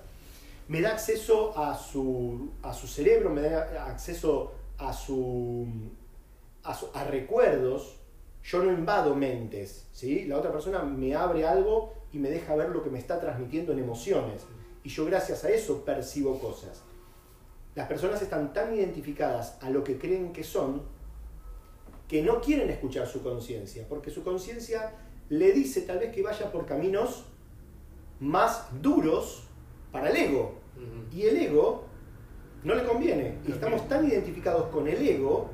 me 0.68 0.82
da 0.82 0.92
acceso 0.92 1.58
a 1.58 1.76
su, 1.76 2.52
a 2.62 2.74
su 2.74 2.88
cerebro, 2.88 3.30
me 3.30 3.42
da 3.42 3.86
acceso 3.88 4.54
a, 4.78 4.94
su, 4.94 5.68
a, 6.64 6.74
su- 6.74 6.90
a 6.94 7.04
recuerdos, 7.04 8.00
yo 8.44 8.64
no 8.64 8.72
invado 8.72 9.16
mentes, 9.16 9.88
¿sí? 9.92 10.26
La 10.26 10.38
otra 10.38 10.52
persona 10.52 10.84
me 10.84 11.16
abre 11.16 11.46
algo 11.48 11.94
y 12.12 12.20
me 12.20 12.30
deja 12.30 12.56
ver 12.56 12.70
lo 12.70 12.84
que 12.84 12.90
me 12.90 13.00
está 13.00 13.20
transmitiendo 13.20 13.72
en 13.72 13.80
emociones. 13.80 14.44
Y 14.84 14.90
yo 14.90 15.06
gracias 15.06 15.44
a 15.46 15.50
eso 15.50 15.86
percibo 15.86 16.40
cosas. 16.40 16.84
Las 17.76 17.88
personas 17.88 18.22
están 18.22 18.54
tan 18.54 18.76
identificadas 18.76 19.58
a 19.62 19.70
lo 19.70 19.84
que 19.84 19.98
creen 19.98 20.34
que 20.34 20.44
son 20.44 20.82
que 22.08 22.22
no 22.22 22.42
quieren 22.42 22.70
escuchar 22.70 23.08
su 23.08 23.24
conciencia, 23.24 23.86
porque 23.88 24.12
su 24.12 24.24
conciencia 24.24 24.92
le 25.30 25.52
dice 25.54 25.82
tal 25.82 26.00
vez 26.00 26.14
que 26.14 26.22
vaya 26.22 26.52
por 26.52 26.66
caminos 26.66 27.26
más 28.20 28.68
duros 28.82 29.46
para 29.94 30.10
el 30.10 30.18
ego. 30.18 30.56
Y 31.12 31.22
el 31.22 31.38
ego 31.38 31.86
no 32.64 32.74
le 32.76 32.84
conviene. 32.84 33.38
Y 33.48 33.52
estamos 33.52 33.88
tan 33.88 34.06
identificados 34.06 34.68
con 34.70 34.88
el 34.88 35.08
ego 35.08 35.52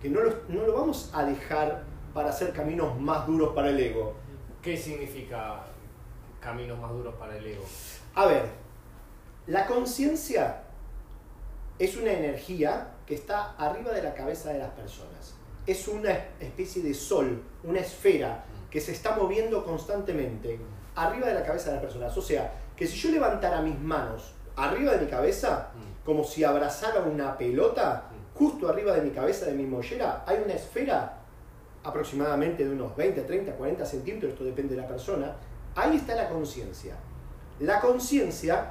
que 0.00 0.08
no 0.08 0.20
lo, 0.22 0.32
no 0.48 0.66
lo 0.66 0.72
vamos 0.72 1.10
a 1.12 1.24
dejar 1.24 1.84
para 2.12 2.30
hacer 2.30 2.52
caminos 2.52 2.98
más 2.98 3.26
duros 3.26 3.54
para 3.54 3.68
el 3.68 3.78
ego. 3.78 4.14
¿Qué 4.62 4.76
significa 4.76 5.66
caminos 6.40 6.80
más 6.80 6.90
duros 6.90 7.14
para 7.14 7.36
el 7.36 7.46
ego? 7.46 7.64
A 8.14 8.26
ver, 8.26 8.46
la 9.46 9.66
conciencia 9.66 10.62
es 11.78 11.96
una 11.96 12.12
energía 12.12 12.94
que 13.06 13.14
está 13.14 13.52
arriba 13.56 13.92
de 13.92 14.02
la 14.02 14.14
cabeza 14.14 14.52
de 14.52 14.58
las 14.58 14.70
personas. 14.70 15.34
Es 15.66 15.86
una 15.86 16.12
especie 16.40 16.82
de 16.82 16.94
sol, 16.94 17.42
una 17.62 17.80
esfera 17.80 18.44
que 18.70 18.80
se 18.80 18.92
está 18.92 19.16
moviendo 19.16 19.64
constantemente 19.64 20.58
arriba 20.94 21.28
de 21.28 21.34
la 21.34 21.44
cabeza 21.44 21.66
de 21.66 21.76
las 21.76 21.84
personas. 21.84 22.16
O 22.16 22.22
sea, 22.22 22.52
que 22.76 22.86
si 22.86 22.96
yo 22.96 23.10
levantara 23.10 23.60
mis 23.60 23.78
manos 23.78 24.34
arriba 24.56 24.92
de 24.92 25.04
mi 25.04 25.10
cabeza, 25.10 25.68
Mm. 25.74 26.04
como 26.04 26.24
si 26.24 26.44
abrazara 26.44 27.00
una 27.00 27.36
pelota, 27.38 28.04
justo 28.34 28.68
arriba 28.68 28.92
de 28.94 29.02
mi 29.02 29.10
cabeza, 29.10 29.46
de 29.46 29.52
mi 29.52 29.64
mollera, 29.64 30.24
hay 30.26 30.38
una 30.44 30.54
esfera 30.54 31.18
aproximadamente 31.84 32.64
de 32.64 32.70
unos 32.70 32.94
20, 32.96 33.22
30, 33.22 33.52
40 33.52 33.84
centímetros, 33.84 34.32
esto 34.32 34.44
depende 34.44 34.74
de 34.74 34.82
la 34.82 34.88
persona. 34.88 35.34
Ahí 35.74 35.96
está 35.96 36.14
la 36.14 36.28
conciencia. 36.28 36.94
La 37.60 37.80
conciencia 37.80 38.66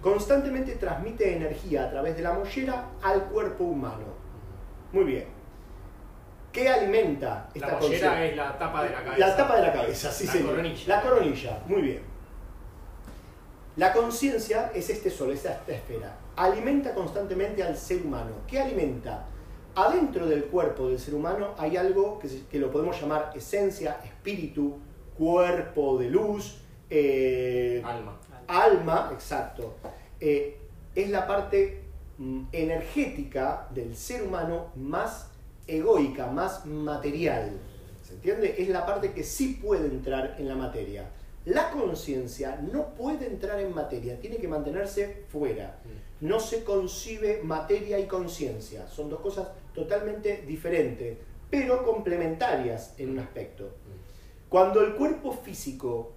constantemente 0.00 0.72
transmite 0.76 1.36
energía 1.36 1.84
a 1.84 1.90
través 1.90 2.16
de 2.16 2.22
la 2.22 2.32
mollera 2.32 2.86
al 3.02 3.24
cuerpo 3.24 3.64
humano. 3.64 4.04
Muy 4.92 5.04
bien. 5.04 5.26
¿Qué 6.52 6.68
alimenta 6.68 7.48
esta 7.54 7.66
La 7.68 7.78
mollera 7.78 8.24
es 8.26 8.36
la 8.36 8.58
tapa 8.58 8.84
de 8.84 8.90
la 8.90 9.02
cabeza. 9.04 9.26
La 9.26 9.36
tapa 9.36 9.56
de 9.56 9.62
la 9.62 9.72
cabeza, 9.72 10.10
sí, 10.12 10.26
La 10.26 10.32
señor. 10.32 10.50
coronilla. 10.50 10.96
La 10.96 11.02
coronilla, 11.02 11.58
muy 11.66 11.82
bien. 11.82 12.02
La 13.76 13.92
conciencia 13.92 14.70
es 14.74 14.90
este 14.90 15.10
sol, 15.10 15.30
es 15.30 15.44
esta 15.44 15.72
esfera. 15.72 16.16
Alimenta 16.36 16.94
constantemente 16.94 17.62
al 17.62 17.76
ser 17.76 18.02
humano. 18.04 18.32
¿Qué 18.46 18.60
alimenta? 18.60 19.26
Adentro 19.74 20.26
del 20.26 20.44
cuerpo 20.44 20.88
del 20.88 20.98
ser 20.98 21.14
humano 21.14 21.54
hay 21.56 21.76
algo 21.78 22.18
que, 22.18 22.28
se- 22.28 22.44
que 22.46 22.58
lo 22.58 22.70
podemos 22.70 23.00
llamar 23.00 23.32
esencia, 23.34 23.98
espíritu, 24.04 24.78
cuerpo 25.16 25.98
de 25.98 26.10
luz, 26.10 26.58
eh, 26.90 27.82
Alma. 27.84 28.18
alma, 28.46 29.10
exacto. 29.14 29.74
Eh, 30.20 30.58
es 30.94 31.08
la 31.08 31.26
parte 31.26 31.82
mm, 32.18 32.42
energética 32.52 33.66
del 33.70 33.96
ser 33.96 34.22
humano 34.24 34.66
más 34.76 35.28
egoica, 35.66 36.26
más 36.26 36.66
material. 36.66 37.52
¿Se 38.06 38.12
entiende? 38.14 38.54
Es 38.58 38.68
la 38.68 38.84
parte 38.84 39.12
que 39.12 39.22
sí 39.24 39.58
puede 39.62 39.86
entrar 39.86 40.36
en 40.38 40.48
la 40.48 40.54
materia. 40.54 41.08
La 41.44 41.70
conciencia 41.70 42.60
no 42.72 42.94
puede 42.94 43.26
entrar 43.26 43.58
en 43.58 43.74
materia, 43.74 44.18
tiene 44.20 44.36
que 44.36 44.46
mantenerse 44.46 45.24
fuera. 45.28 45.78
No 46.20 46.38
se 46.38 46.62
concibe 46.62 47.40
materia 47.42 47.98
y 47.98 48.06
conciencia. 48.06 48.86
Son 48.86 49.10
dos 49.10 49.20
cosas 49.20 49.48
totalmente 49.74 50.44
diferentes, 50.46 51.18
pero 51.50 51.84
complementarias 51.84 52.94
en 52.98 53.10
un 53.10 53.18
aspecto. 53.18 53.70
Cuando 54.48 54.82
el 54.82 54.94
cuerpo 54.94 55.32
físico 55.32 56.12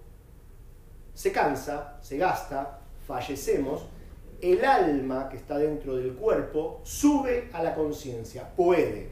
se 1.12 1.32
cansa, 1.32 1.98
se 2.02 2.18
gasta, 2.18 2.80
fallecemos, 3.06 3.86
el 4.40 4.64
alma 4.64 5.28
que 5.28 5.38
está 5.38 5.58
dentro 5.58 5.96
del 5.96 6.12
cuerpo 6.14 6.80
sube 6.84 7.48
a 7.52 7.62
la 7.62 7.74
conciencia, 7.74 8.54
puede, 8.54 9.08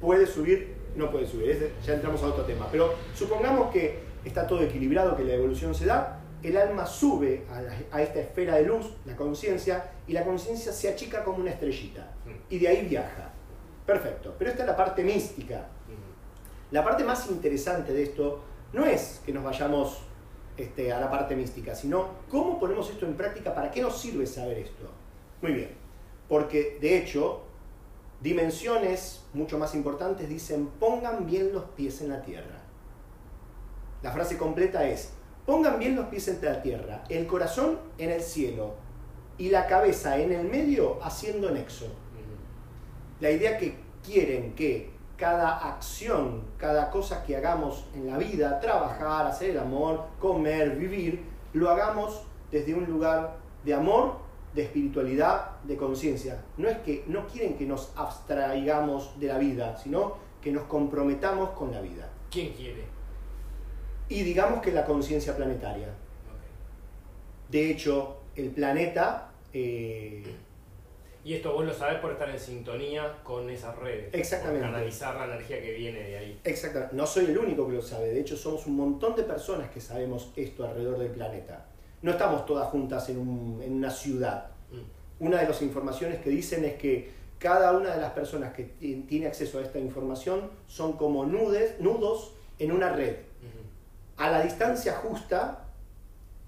puede 0.00 0.26
subir, 0.26 0.74
no 0.96 1.10
puede 1.10 1.26
subir, 1.26 1.72
ya 1.84 1.94
entramos 1.94 2.22
a 2.22 2.26
otro 2.26 2.44
tema, 2.44 2.68
pero 2.70 2.94
supongamos 3.14 3.72
que 3.72 4.03
está 4.24 4.46
todo 4.46 4.62
equilibrado, 4.62 5.16
que 5.16 5.24
la 5.24 5.34
evolución 5.34 5.74
se 5.74 5.86
da, 5.86 6.20
el 6.42 6.56
alma 6.56 6.84
sube 6.86 7.44
a, 7.50 7.60
la- 7.62 7.74
a 7.90 8.02
esta 8.02 8.20
esfera 8.20 8.56
de 8.56 8.64
luz, 8.64 8.86
la 9.06 9.16
conciencia, 9.16 9.92
y 10.06 10.12
la 10.12 10.24
conciencia 10.24 10.72
se 10.72 10.88
achica 10.88 11.24
como 11.24 11.38
una 11.38 11.50
estrellita, 11.50 12.12
y 12.50 12.58
de 12.58 12.68
ahí 12.68 12.86
viaja. 12.86 13.30
Perfecto, 13.86 14.34
pero 14.38 14.50
esta 14.50 14.62
es 14.62 14.68
la 14.68 14.76
parte 14.76 15.02
mística. 15.04 15.66
La 16.70 16.82
parte 16.82 17.04
más 17.04 17.28
interesante 17.30 17.92
de 17.92 18.02
esto 18.02 18.40
no 18.72 18.84
es 18.84 19.20
que 19.24 19.32
nos 19.32 19.44
vayamos 19.44 20.00
este, 20.56 20.92
a 20.92 20.98
la 21.00 21.10
parte 21.10 21.36
mística, 21.36 21.74
sino 21.74 22.08
cómo 22.30 22.58
ponemos 22.58 22.90
esto 22.90 23.06
en 23.06 23.14
práctica, 23.14 23.54
para 23.54 23.70
qué 23.70 23.80
nos 23.82 23.98
sirve 24.00 24.26
saber 24.26 24.58
esto. 24.58 24.90
Muy 25.42 25.52
bien, 25.52 25.70
porque 26.28 26.78
de 26.80 26.98
hecho, 26.98 27.42
dimensiones 28.20 29.22
mucho 29.34 29.58
más 29.58 29.74
importantes 29.74 30.28
dicen 30.28 30.66
pongan 30.80 31.26
bien 31.26 31.52
los 31.52 31.64
pies 31.76 32.00
en 32.00 32.08
la 32.08 32.22
tierra. 32.22 32.62
La 34.04 34.12
frase 34.12 34.36
completa 34.36 34.86
es, 34.86 35.14
pongan 35.46 35.78
bien 35.78 35.96
los 35.96 36.08
pies 36.08 36.28
en 36.28 36.38
la 36.44 36.60
tierra, 36.60 37.04
el 37.08 37.26
corazón 37.26 37.78
en 37.96 38.10
el 38.10 38.20
cielo 38.20 38.74
y 39.38 39.48
la 39.48 39.66
cabeza 39.66 40.18
en 40.18 40.30
el 40.30 40.46
medio 40.46 41.02
haciendo 41.02 41.50
nexo. 41.50 41.86
La 43.20 43.30
idea 43.30 43.56
que 43.56 43.78
quieren 44.04 44.54
que 44.54 44.90
cada 45.16 45.56
acción, 45.56 46.42
cada 46.58 46.90
cosa 46.90 47.24
que 47.24 47.34
hagamos 47.34 47.86
en 47.94 48.06
la 48.06 48.18
vida, 48.18 48.60
trabajar, 48.60 49.26
hacer 49.26 49.52
el 49.52 49.58
amor, 49.58 50.04
comer, 50.20 50.76
vivir, 50.76 51.24
lo 51.54 51.70
hagamos 51.70 52.24
desde 52.52 52.74
un 52.74 52.84
lugar 52.84 53.38
de 53.64 53.72
amor, 53.72 54.18
de 54.54 54.64
espiritualidad, 54.64 55.62
de 55.62 55.78
conciencia. 55.78 56.44
No 56.58 56.68
es 56.68 56.76
que 56.80 57.04
no 57.06 57.26
quieren 57.26 57.56
que 57.56 57.64
nos 57.64 57.90
abstraigamos 57.96 59.18
de 59.18 59.28
la 59.28 59.38
vida, 59.38 59.78
sino 59.78 60.16
que 60.42 60.52
nos 60.52 60.64
comprometamos 60.64 61.50
con 61.52 61.72
la 61.72 61.80
vida. 61.80 62.10
¿Quién 62.30 62.52
quiere? 62.52 62.93
Y 64.08 64.22
digamos 64.22 64.60
que 64.62 64.70
la 64.72 64.84
conciencia 64.84 65.36
planetaria. 65.36 65.88
De 67.50 67.70
hecho, 67.70 68.18
el 68.36 68.50
planeta 68.50 69.30
eh, 69.52 70.24
Y 71.24 71.34
esto 71.34 71.52
vos 71.54 71.64
lo 71.64 71.72
sabés 71.72 72.00
por 72.00 72.12
estar 72.12 72.28
en 72.28 72.38
sintonía 72.38 73.18
con 73.22 73.48
esas 73.48 73.76
redes. 73.78 74.12
Exactamente. 74.12 74.60
Por 74.66 74.72
canalizar 74.72 75.14
la 75.16 75.24
energía 75.26 75.60
que 75.62 75.72
viene 75.72 76.00
de 76.00 76.18
ahí. 76.18 76.40
Exactamente. 76.44 76.94
No 76.96 77.06
soy 77.06 77.26
el 77.26 77.38
único 77.38 77.66
que 77.66 77.74
lo 77.74 77.82
sabe. 77.82 78.08
De 78.10 78.20
hecho, 78.20 78.36
somos 78.36 78.66
un 78.66 78.76
montón 78.76 79.14
de 79.16 79.22
personas 79.22 79.70
que 79.70 79.80
sabemos 79.80 80.32
esto 80.36 80.64
alrededor 80.66 80.98
del 80.98 81.10
planeta. 81.10 81.66
No 82.02 82.10
estamos 82.10 82.44
todas 82.44 82.68
juntas 82.68 83.08
en, 83.08 83.18
un- 83.18 83.62
en 83.62 83.72
una 83.72 83.90
ciudad. 83.90 84.48
Mm. 84.70 85.24
Una 85.26 85.40
de 85.40 85.48
las 85.48 85.62
informaciones 85.62 86.20
que 86.20 86.28
dicen 86.28 86.64
es 86.66 86.74
que 86.74 87.10
cada 87.38 87.72
una 87.72 87.94
de 87.94 88.00
las 88.00 88.12
personas 88.12 88.52
que 88.52 88.64
ti- 88.64 89.04
tiene 89.08 89.26
acceso 89.26 89.58
a 89.58 89.62
esta 89.62 89.78
información 89.78 90.50
son 90.66 90.94
como 90.94 91.24
nudes, 91.24 91.80
nudos 91.80 92.34
en 92.58 92.72
una 92.72 92.90
red. 92.92 93.16
A 94.16 94.30
la 94.30 94.42
distancia 94.42 94.94
justa 94.96 95.64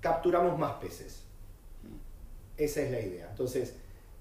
capturamos 0.00 0.58
más 0.58 0.74
peces. 0.74 1.24
Esa 2.56 2.80
es 2.82 2.90
la 2.90 3.00
idea. 3.00 3.26
Entonces, 3.30 3.76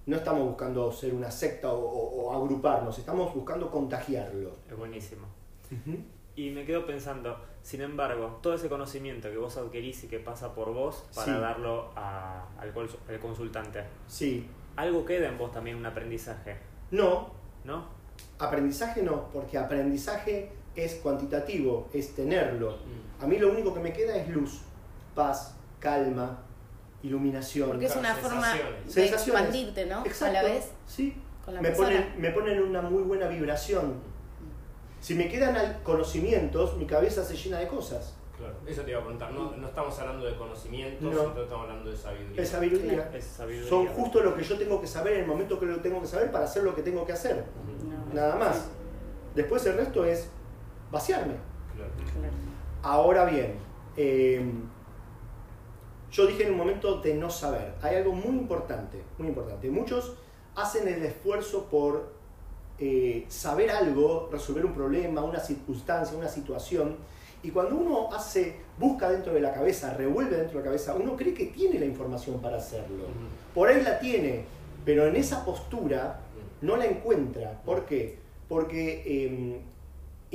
no 0.07 0.17
estamos 0.17 0.43
buscando 0.47 0.91
ser 0.91 1.13
una 1.13 1.31
secta 1.31 1.71
o, 1.71 1.79
o- 1.79 2.23
o 2.25 2.33
agruparnos, 2.35 2.97
estamos 2.99 3.33
buscando 3.33 3.69
contagiarlo. 3.71 4.51
Es 4.69 4.75
buenísimo. 4.77 5.25
Y 6.35 6.49
me 6.51 6.65
quedo 6.65 6.85
pensando, 6.85 7.37
sin 7.63 7.81
embargo, 7.81 8.39
todo 8.41 8.53
ese 8.55 8.67
conocimiento 8.67 9.29
que 9.31 9.37
vos 9.37 9.55
adquirís 9.57 10.03
y 10.03 10.07
que 10.07 10.19
pasa 10.19 10.53
por 10.53 10.73
vos 10.73 11.05
para 11.15 11.25
Sí. 11.35 11.39
darlo 11.39 11.91
a- 11.95 12.45
al 12.59 13.19
consultante, 13.21 13.83
Sí. 14.07 14.47
algo 14.75 15.05
queda 15.05 15.27
en 15.29 15.37
vos 15.37 15.51
también, 15.51 15.77
un 15.77 15.85
aprendizaje, 15.85 16.57
No, 16.91 17.31
¿no? 17.63 17.85
aprendizaje 18.37 19.01
no, 19.01 19.29
porque 19.31 19.57
aprendizaje 19.57 20.51
es 20.75 20.95
cuantitativo, 20.95 21.89
es 21.93 22.15
tenerlo. 22.15 22.71
Mm. 23.19 23.23
A 23.23 23.27
mí 23.27 23.37
lo 23.37 23.49
único 23.51 23.73
que 23.73 23.79
me 23.79 23.93
queda 23.93 24.15
es 24.17 24.27
luz, 24.29 24.61
paz, 25.13 25.55
calma, 25.79 26.39
iluminación. 27.03 27.69
Porque 27.69 27.85
es 27.85 27.95
una 27.95 28.15
forma 28.15 28.53
de 28.93 29.05
expandirte, 29.05 29.85
¿no? 29.85 30.05
Exacto. 30.05 30.25
A 30.37 30.41
la 30.41 30.43
vez 30.49 30.71
Sí. 30.87 31.15
con 31.43 31.53
la 31.53 31.61
Me 31.61 31.71
ponen, 31.71 32.13
me 32.17 32.31
ponen 32.31 32.61
una 32.61 32.81
muy 32.81 33.03
buena 33.03 33.27
vibración. 33.27 33.93
Si 34.99 35.13
me 35.13 35.29
quedan 35.29 35.81
conocimientos, 35.83 36.75
mi 36.77 36.85
cabeza 36.85 37.23
se 37.23 37.35
llena 37.35 37.59
de 37.59 37.67
cosas. 37.67 38.15
Claro. 38.37 38.55
Eso 38.67 38.81
te 38.81 38.89
iba 38.91 38.99
a 38.99 39.03
preguntar. 39.03 39.31
No, 39.31 39.55
no 39.55 39.67
estamos 39.67 39.97
hablando 39.99 40.25
de 40.25 40.35
conocimientos, 40.35 41.01
No. 41.13 41.29
sino 41.29 41.43
estamos 41.43 41.69
hablando 41.69 41.89
de 41.91 41.95
sabiduría. 41.95 42.41
Es 42.41 42.49
sabiduría. 42.49 43.11
Es 43.13 43.23
sabiduría. 43.23 43.69
Son 43.69 43.87
justo 43.87 44.19
lo 44.21 44.35
que 44.35 44.43
yo 44.43 44.57
tengo 44.57 44.81
que 44.81 44.87
saber 44.87 45.13
en 45.13 45.19
el 45.21 45.27
momento 45.27 45.57
que 45.59 45.67
lo 45.67 45.79
tengo 45.79 46.01
que 46.01 46.07
saber 46.07 46.31
para 46.31 46.45
hacer 46.45 46.63
lo 46.63 46.75
que 46.75 46.81
tengo 46.81 47.05
que 47.05 47.13
hacer. 47.13 47.45
No, 47.85 48.13
Nada 48.13 48.35
más. 48.35 48.65
Después 49.35 49.65
el 49.67 49.77
resto 49.77 50.03
es 50.03 50.29
vaciarme. 50.95 51.35
Claro. 51.75 51.91
Ahora 52.81 53.25
bien, 53.25 53.55
eh, 53.97 54.45
yo 56.11 56.25
dije 56.25 56.43
en 56.43 56.51
un 56.51 56.57
momento 56.57 57.01
de 57.01 57.13
no 57.13 57.29
saber. 57.29 57.75
Hay 57.81 57.97
algo 57.97 58.13
muy 58.13 58.35
importante, 58.37 59.01
muy 59.17 59.27
importante. 59.27 59.69
Muchos 59.69 60.13
hacen 60.55 60.87
el 60.87 61.03
esfuerzo 61.03 61.65
por 61.65 62.13
eh, 62.79 63.25
saber 63.27 63.71
algo, 63.71 64.29
resolver 64.31 64.65
un 64.65 64.73
problema, 64.73 65.21
una 65.21 65.39
circunstancia, 65.39 66.17
una 66.17 66.29
situación. 66.29 66.95
Y 67.43 67.49
cuando 67.51 67.75
uno 67.75 68.09
hace, 68.13 68.55
busca 68.79 69.09
dentro 69.09 69.33
de 69.33 69.41
la 69.41 69.53
cabeza, 69.53 69.93
revuelve 69.93 70.37
dentro 70.37 70.59
de 70.59 70.63
la 70.63 70.65
cabeza, 70.71 70.95
uno 70.95 71.15
cree 71.15 71.33
que 71.33 71.47
tiene 71.47 71.77
la 71.79 71.85
información 71.85 72.39
para 72.39 72.57
hacerlo. 72.57 73.05
Por 73.53 73.67
ahí 73.67 73.81
la 73.81 73.99
tiene, 73.99 74.45
pero 74.85 75.05
en 75.05 75.15
esa 75.15 75.43
postura 75.43 76.21
no 76.61 76.77
la 76.77 76.85
encuentra. 76.85 77.61
¿Por 77.65 77.85
qué? 77.85 78.17
Porque 78.47 79.03
eh, 79.05 79.59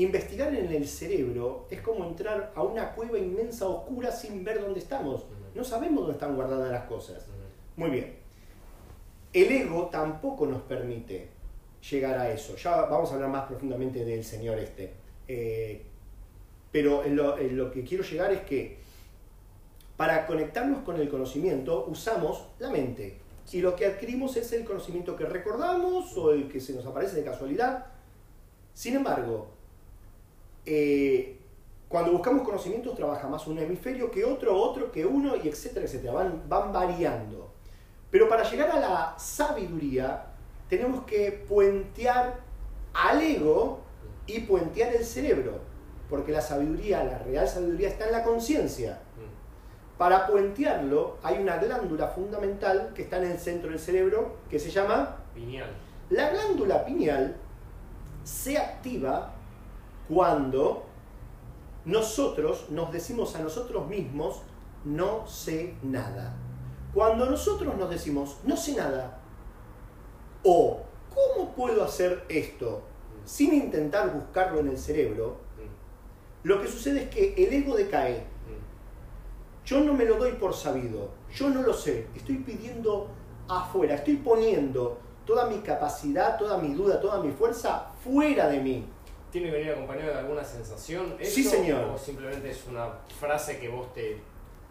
investigar 0.02 0.54
en 0.54 0.73
el 0.73 0.87
cerebro 0.87 1.66
es 1.71 1.80
como 1.80 2.04
entrar 2.04 2.52
a 2.54 2.62
una 2.62 2.92
cueva 2.95 3.19
inmensa 3.19 3.66
oscura 3.66 4.12
sin 4.12 4.45
ver 4.45 4.61
dónde 4.61 4.80
estamos. 4.80 5.25
No 5.54 5.64
sabemos 5.64 6.00
dónde 6.00 6.12
están 6.12 6.37
guardadas 6.37 6.71
las 6.71 6.85
cosas. 6.85 7.26
Muy 7.76 7.90
bien. 7.90 8.14
El 9.33 9.50
ego 9.50 9.87
tampoco 9.87 10.47
nos 10.47 10.62
permite 10.62 11.28
llegar 11.90 12.19
a 12.19 12.30
eso. 12.30 12.57
Ya 12.57 12.83
vamos 12.83 13.11
a 13.11 13.14
hablar 13.14 13.30
más 13.30 13.47
profundamente 13.47 14.04
del 14.04 14.25
señor 14.25 14.59
este. 14.59 14.92
Eh, 15.26 15.83
pero 16.71 17.04
en 17.04 17.16
lo, 17.16 17.38
en 17.38 17.57
lo 17.57 17.71
que 17.71 17.85
quiero 17.85 18.04
llegar 18.04 18.33
es 18.33 18.42
que 18.42 18.78
para 19.97 20.26
conectarnos 20.26 20.83
con 20.83 21.00
el 21.00 21.09
conocimiento 21.09 21.87
usamos 21.88 22.47
la 22.59 22.71
mente. 22.71 23.19
Y 23.52 23.61
lo 23.61 23.75
que 23.75 23.87
adquirimos 23.87 24.37
es 24.37 24.52
el 24.52 24.64
conocimiento 24.64 25.16
que 25.16 25.26
recordamos 25.26 26.16
o 26.16 26.33
el 26.33 26.49
que 26.49 26.61
se 26.61 26.73
nos 26.73 26.87
aparece 26.87 27.16
de 27.16 27.25
casualidad. 27.25 27.87
Sin 28.73 28.95
embargo, 28.95 29.60
eh, 30.73 31.37
cuando 31.89 32.12
buscamos 32.12 32.45
conocimientos 32.45 32.95
trabaja 32.95 33.27
más 33.27 33.45
un 33.49 33.59
hemisferio 33.59 34.09
que 34.09 34.25
otro, 34.25 34.57
otro 34.57 34.93
que 34.93 35.05
uno, 35.05 35.35
y 35.35 35.49
etcétera, 35.49 35.85
etcétera. 35.85 36.12
Van, 36.12 36.45
van 36.49 36.73
variando. 36.73 37.53
Pero 38.09 38.29
para 38.29 38.49
llegar 38.49 38.71
a 38.71 38.79
la 38.79 39.15
sabiduría 39.19 40.27
tenemos 40.69 41.05
que 41.07 41.33
puentear 41.49 42.39
al 42.95 43.21
ego 43.21 43.81
y 44.29 44.43
puentear 44.43 44.95
el 44.95 45.05
cerebro. 45.05 45.59
Porque 46.09 46.31
la 46.31 46.41
sabiduría, 46.41 47.03
la 47.03 47.19
real 47.19 47.49
sabiduría 47.49 47.89
está 47.89 48.07
en 48.07 48.12
la 48.12 48.23
conciencia. 48.23 49.00
Para 49.99 50.29
puentearlo 50.29 51.19
hay 51.25 51.43
una 51.43 51.57
glándula 51.57 52.07
fundamental 52.07 52.93
que 52.95 53.03
está 53.03 53.17
en 53.17 53.33
el 53.33 53.39
centro 53.41 53.71
del 53.71 53.81
cerebro 53.81 54.37
que 54.49 54.61
se 54.61 54.71
llama 54.71 55.17
Pineal. 55.35 55.71
La 56.11 56.31
glándula 56.31 56.85
pineal 56.85 57.37
se 58.23 58.57
activa 58.57 59.35
cuando 60.12 60.83
nosotros 61.85 62.67
nos 62.71 62.93
decimos 62.93 63.37
a 63.37 63.40
nosotros 63.40 63.87
mismos 63.87 64.43
no 64.85 65.26
sé 65.26 65.75
nada. 65.83 66.37
Cuando 66.93 67.26
nosotros 67.26 67.76
nos 67.76 67.88
decimos 67.88 68.38
no 68.45 68.57
sé 68.57 68.75
nada 68.75 69.21
o 70.43 70.81
¿cómo 71.14 71.55
puedo 71.55 71.85
hacer 71.85 72.25
esto? 72.29 72.83
sin 73.25 73.55
intentar 73.55 74.12
buscarlo 74.12 74.61
en 74.61 74.69
el 74.69 74.79
cerebro, 74.79 75.37
lo 76.43 76.61
que 76.61 76.67
sucede 76.67 77.05
es 77.05 77.11
que 77.11 77.35
el 77.35 77.52
ego 77.52 77.76
decae. 77.76 78.25
Yo 79.64 79.81
no 79.83 79.93
me 79.93 80.05
lo 80.05 80.17
doy 80.17 80.33
por 80.33 80.55
sabido, 80.55 81.11
yo 81.33 81.49
no 81.49 81.62
lo 81.62 81.73
sé, 81.73 82.09
estoy 82.17 82.38
pidiendo 82.38 83.09
afuera, 83.47 83.95
estoy 83.95 84.17
poniendo 84.17 84.99
toda 85.25 85.47
mi 85.47 85.59
capacidad, 85.59 86.38
toda 86.38 86.59
mi 86.59 86.75
duda, 86.75 87.00
toda 87.00 87.23
mi 87.23 87.31
fuerza 87.31 87.93
fuera 88.02 88.49
de 88.49 88.61
mí. 88.61 88.88
¿Tiene 89.31 89.51
que 89.51 89.57
venir 89.59 89.73
acompañado 89.73 90.13
de 90.13 90.19
alguna 90.19 90.45
sensación? 90.45 91.15
Sí, 91.23 91.43
eso, 91.43 91.51
señor. 91.51 91.85
¿O 91.95 91.99
simplemente 91.99 92.51
es 92.51 92.67
una 92.67 92.89
frase 93.19 93.59
que 93.59 93.69
vos 93.69 93.93
te 93.95 94.19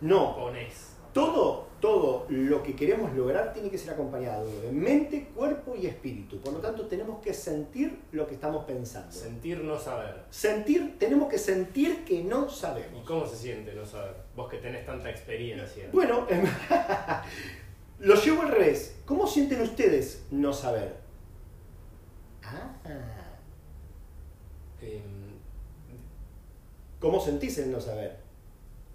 No, 0.01 0.35
pones? 0.35 0.95
todo, 1.13 1.67
todo 1.79 2.27
lo 2.29 2.61
que 2.61 2.75
queremos 2.75 3.11
lograr 3.13 3.51
tiene 3.51 3.71
que 3.71 3.77
ser 3.79 3.93
acompañado 3.93 4.45
de 4.61 4.71
mente, 4.71 5.29
cuerpo 5.35 5.75
y 5.75 5.87
espíritu. 5.87 6.39
Por 6.39 6.53
lo 6.53 6.59
tanto, 6.59 6.85
tenemos 6.85 7.19
que 7.19 7.33
sentir 7.33 7.99
lo 8.11 8.27
que 8.27 8.35
estamos 8.35 8.65
pensando. 8.65 9.11
Sentir 9.11 9.63
no 9.63 9.79
saber. 9.79 10.23
Sentir, 10.29 10.97
tenemos 10.99 11.27
que 11.29 11.39
sentir 11.39 12.05
que 12.05 12.23
no 12.23 12.45
¿Y 12.45 12.51
sabemos. 12.51 13.03
cómo 13.07 13.25
se 13.25 13.37
siente 13.37 13.73
no 13.73 13.85
saber? 13.85 14.15
Vos 14.35 14.49
que 14.49 14.57
tenés 14.57 14.85
tanta 14.85 15.09
experiencia. 15.09 15.89
Bueno, 15.91 16.27
lo 17.99 18.15
llevo 18.15 18.43
al 18.43 18.49
revés. 18.49 18.97
¿Cómo 19.05 19.25
sienten 19.25 19.61
ustedes 19.61 20.25
no 20.29 20.53
saber? 20.53 20.95
Ah, 22.43 22.71
Em, 24.81 25.29
¿cómo 26.99 27.19
sentís 27.19 27.57
el 27.59 27.71
no 27.71 27.79
saber? 27.79 28.17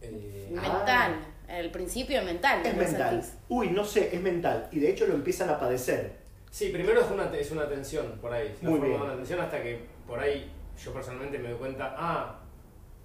eh, 0.02 0.48
Mental. 0.50 1.26
El 1.48 1.70
principio 1.70 2.18
es 2.20 2.24
mental. 2.24 2.64
Es 2.64 2.74
¿no 2.74 2.82
mental. 2.82 3.22
sentís? 3.22 3.38
Uy, 3.48 3.68
no 3.70 3.84
sé, 3.84 4.14
es 4.14 4.20
mental. 4.22 4.68
Y 4.72 4.78
de 4.80 4.90
hecho 4.90 5.06
lo 5.06 5.14
empiezan 5.14 5.50
a 5.50 5.58
padecer. 5.60 6.12
Sí, 6.50 6.68
primero 6.70 7.00
es 7.00 7.10
una, 7.10 7.24
es 7.36 7.50
una 7.50 7.68
tensión 7.68 8.18
por 8.20 8.32
ahí. 8.32 8.54
La 8.62 8.70
Muy 8.70 8.78
forma 8.78 8.94
bien. 8.94 9.02
una 9.06 9.16
tensión 9.16 9.40
hasta 9.40 9.62
que 9.62 9.80
por 10.06 10.18
ahí 10.20 10.50
yo 10.82 10.92
personalmente 10.92 11.38
me 11.38 11.50
doy 11.50 11.58
cuenta, 11.58 11.94
ah, 11.98 12.40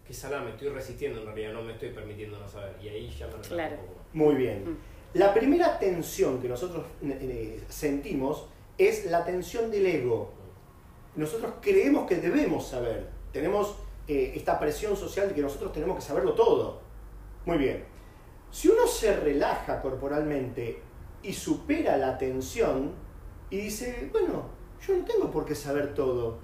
qué 0.08 0.14
salada, 0.14 0.44
me 0.44 0.52
estoy 0.52 0.70
resistiendo 0.70 1.20
en 1.20 1.26
realidad, 1.26 1.54
no 1.54 1.62
me 1.64 1.74
estoy 1.74 1.90
permitiendo 1.90 2.40
no 2.40 2.48
saber. 2.48 2.76
Y 2.82 2.88
ahí 2.88 3.10
ya 3.10 3.28
me 3.28 3.34
Claro. 3.42 3.76
un 3.76 3.82
poco. 3.88 4.00
Muy 4.14 4.36
bien. 4.36 4.78
La 5.16 5.34
primera 5.34 5.78
tensión 5.80 6.42
que 6.42 6.48
nosotros 6.48 6.86
eh, 7.04 7.60
sentimos 7.68 8.46
es 8.78 9.06
la 9.08 9.26
tensión 9.26 9.70
del 9.72 9.86
ego. 9.86 10.34
Nosotros 11.16 11.54
creemos 11.62 12.08
que 12.08 12.18
debemos 12.18 12.68
saber. 12.68 13.10
Tenemos 13.32 13.76
eh, 14.08 14.34
esta 14.36 14.60
presión 14.60 14.96
social 14.96 15.30
de 15.30 15.36
que 15.36 15.42
nosotros 15.42 15.72
tenemos 15.72 15.96
que 15.96 16.02
saberlo 16.02 16.34
todo. 16.34 16.80
Muy 17.46 17.58
bien. 17.58 17.86
Si 18.52 18.68
uno 18.68 18.88
se 18.88 19.16
relaja 19.16 19.82
corporalmente 19.82 20.82
y 21.22 21.34
supera 21.34 21.98
la 21.98 22.18
tensión 22.18 22.94
y 23.50 23.58
dice, 23.58 24.10
bueno, 24.12 24.46
yo 24.86 24.96
no 24.96 25.06
tengo 25.06 25.30
por 25.30 25.46
qué 25.46 25.56
saber 25.56 25.94
todo. 25.94 26.40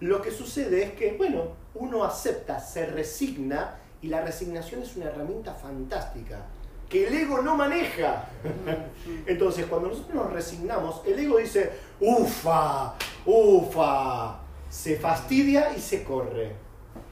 Lo 0.00 0.22
que 0.22 0.30
sucede 0.30 0.82
es 0.82 0.92
que, 0.92 1.12
bueno, 1.12 1.52
uno 1.74 2.04
acepta, 2.04 2.58
se 2.58 2.86
resigna 2.86 3.78
y 4.00 4.08
la 4.08 4.22
resignación 4.22 4.82
es 4.82 4.96
una 4.96 5.06
herramienta 5.06 5.54
fantástica 5.54 6.46
que 6.90 7.06
el 7.06 7.14
ego 7.14 7.40
no 7.40 7.56
maneja. 7.56 8.28
Entonces, 9.26 9.64
cuando 9.66 9.88
nosotros 9.88 10.14
nos 10.14 10.32
resignamos, 10.32 11.00
el 11.06 11.18
ego 11.18 11.38
dice, 11.38 11.70
ufa, 12.00 12.94
ufa, 13.24 14.40
se 14.68 14.96
fastidia 14.96 15.72
y 15.74 15.80
se 15.80 16.04
corre. 16.04 16.52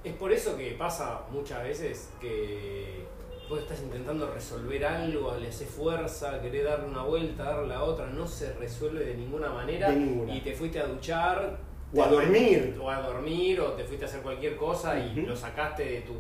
Es 0.05 0.13
por 0.15 0.33
eso 0.33 0.57
que 0.57 0.73
pasa 0.73 1.21
muchas 1.31 1.63
veces 1.63 2.11
que 2.21 3.07
vos 3.49 3.61
estás 3.61 3.81
intentando 3.81 4.31
resolver 4.33 4.85
algo, 4.85 5.35
le 5.37 5.49
haces 5.49 5.69
fuerza, 5.71 6.41
querés 6.43 6.65
darle 6.65 6.87
una 6.89 7.03
vuelta, 7.05 7.45
darle 7.45 7.69
la 7.69 7.83
otra, 7.85 8.07
no 8.07 8.27
se 8.27 8.53
resuelve 8.55 9.05
de 9.05 9.15
ninguna 9.15 9.49
manera 9.51 9.91
De 9.91 9.97
ninguna. 9.97 10.35
y 10.35 10.41
te 10.43 10.53
fuiste 10.55 10.81
a 10.81 10.87
duchar 10.87 11.57
O 11.95 12.03
a 12.03 12.09
dormir. 12.09 12.77
o 12.83 12.91
a 12.91 13.01
dormir 13.01 13.61
o 13.61 13.73
te 13.73 13.85
fuiste 13.85 14.05
a 14.05 14.09
hacer 14.09 14.21
cualquier 14.21 14.57
cosa 14.57 14.99
y 14.99 15.15
lo 15.23 15.35
sacaste 15.35 15.83
de 15.85 16.01
tu, 16.03 16.15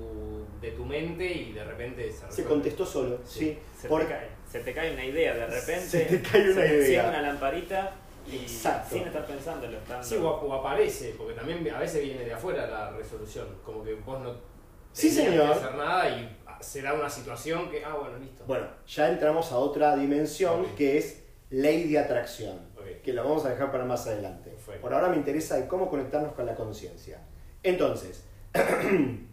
de 0.60 0.70
tu 0.72 0.84
mente 0.84 1.24
y 1.30 1.52
de 1.52 1.64
repente 1.64 2.10
se 2.12 2.30
Se 2.32 2.44
contestó 2.44 2.84
solo, 2.86 3.18
Sí. 3.24 3.38
sí. 3.40 3.58
Se, 3.80 3.88
Por- 3.88 4.02
te 4.02 4.08
cae, 4.08 4.28
se 4.50 4.60
te 4.60 4.72
cae 4.74 4.92
una 4.92 5.04
idea 5.04 5.34
de 5.34 5.46
repente. 5.46 5.80
Se 5.86 6.00
te 6.06 6.22
cae 6.22 6.42
una 6.42 6.54
se 6.54 6.60
te 6.60 6.66
enciende 6.66 6.88
idea. 6.90 7.08
una 7.08 7.22
lamparita 7.22 7.92
y 8.30 8.36
Exacto. 8.36 8.94
sin 8.96 9.06
estar 9.06 9.26
pensándolo. 9.26 9.78
Estando... 9.78 10.02
Sí, 10.04 10.16
o, 10.16 10.28
o 10.28 10.52
aparece, 10.54 11.14
porque 11.16 11.34
también 11.34 11.68
a 11.74 11.78
veces 11.78 12.02
viene 12.02 12.24
de 12.24 12.32
afuera 12.32 12.66
la 12.66 12.90
resolución, 12.90 13.46
como 13.64 13.82
que 13.84 13.94
vos 13.94 14.20
no 14.20 14.34
Sí, 14.92 15.10
señor. 15.10 15.52
que 15.52 15.52
hacer 15.58 15.74
nada 15.76 16.08
y 16.08 16.36
se 16.60 16.82
da 16.82 16.92
una 16.94 17.08
situación 17.08 17.70
que, 17.70 17.84
ah, 17.84 17.94
bueno, 17.94 18.18
listo. 18.18 18.42
Bueno, 18.46 18.66
ya 18.86 19.08
entramos 19.10 19.52
a 19.52 19.58
otra 19.58 19.94
dimensión 19.96 20.66
que 20.76 20.98
es 20.98 21.22
ley 21.50 21.88
de 21.88 21.98
atracción, 22.00 22.58
que 23.04 23.12
la 23.12 23.22
vamos 23.22 23.44
a 23.46 23.50
dejar 23.50 23.70
para 23.70 23.84
más 23.84 24.06
adelante. 24.08 24.50
Perfecto. 24.50 24.80
Por 24.80 24.92
ahora 24.92 25.08
me 25.08 25.16
interesa 25.16 25.56
de 25.56 25.68
cómo 25.68 25.88
conectarnos 25.88 26.32
con 26.32 26.44
la 26.46 26.54
conciencia. 26.56 27.20
Entonces, 27.62 28.24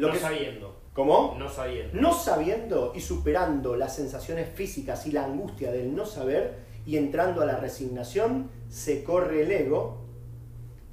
lo 0.00 0.08
no 0.08 0.12
que 0.14 0.20
sabiendo, 0.20 0.76
¿Cómo? 0.92 1.36
no 1.38 1.48
sabiendo. 1.48 2.00
No 2.00 2.12
sabiendo 2.12 2.92
y 2.94 3.00
superando 3.00 3.76
las 3.76 3.94
sensaciones 3.94 4.48
físicas 4.54 5.06
y 5.06 5.12
la 5.12 5.24
angustia 5.24 5.70
del 5.70 5.94
no 5.94 6.06
saber 6.06 6.58
y 6.86 6.96
entrando 6.96 7.42
a 7.42 7.46
la 7.46 7.56
resignación, 7.56 8.50
se 8.68 9.04
corre 9.04 9.42
el 9.42 9.52
ego 9.52 9.98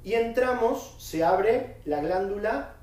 y 0.04 0.14
entramos, 0.14 0.94
se 0.98 1.24
abre 1.24 1.78
la 1.84 2.00
glándula 2.00 2.76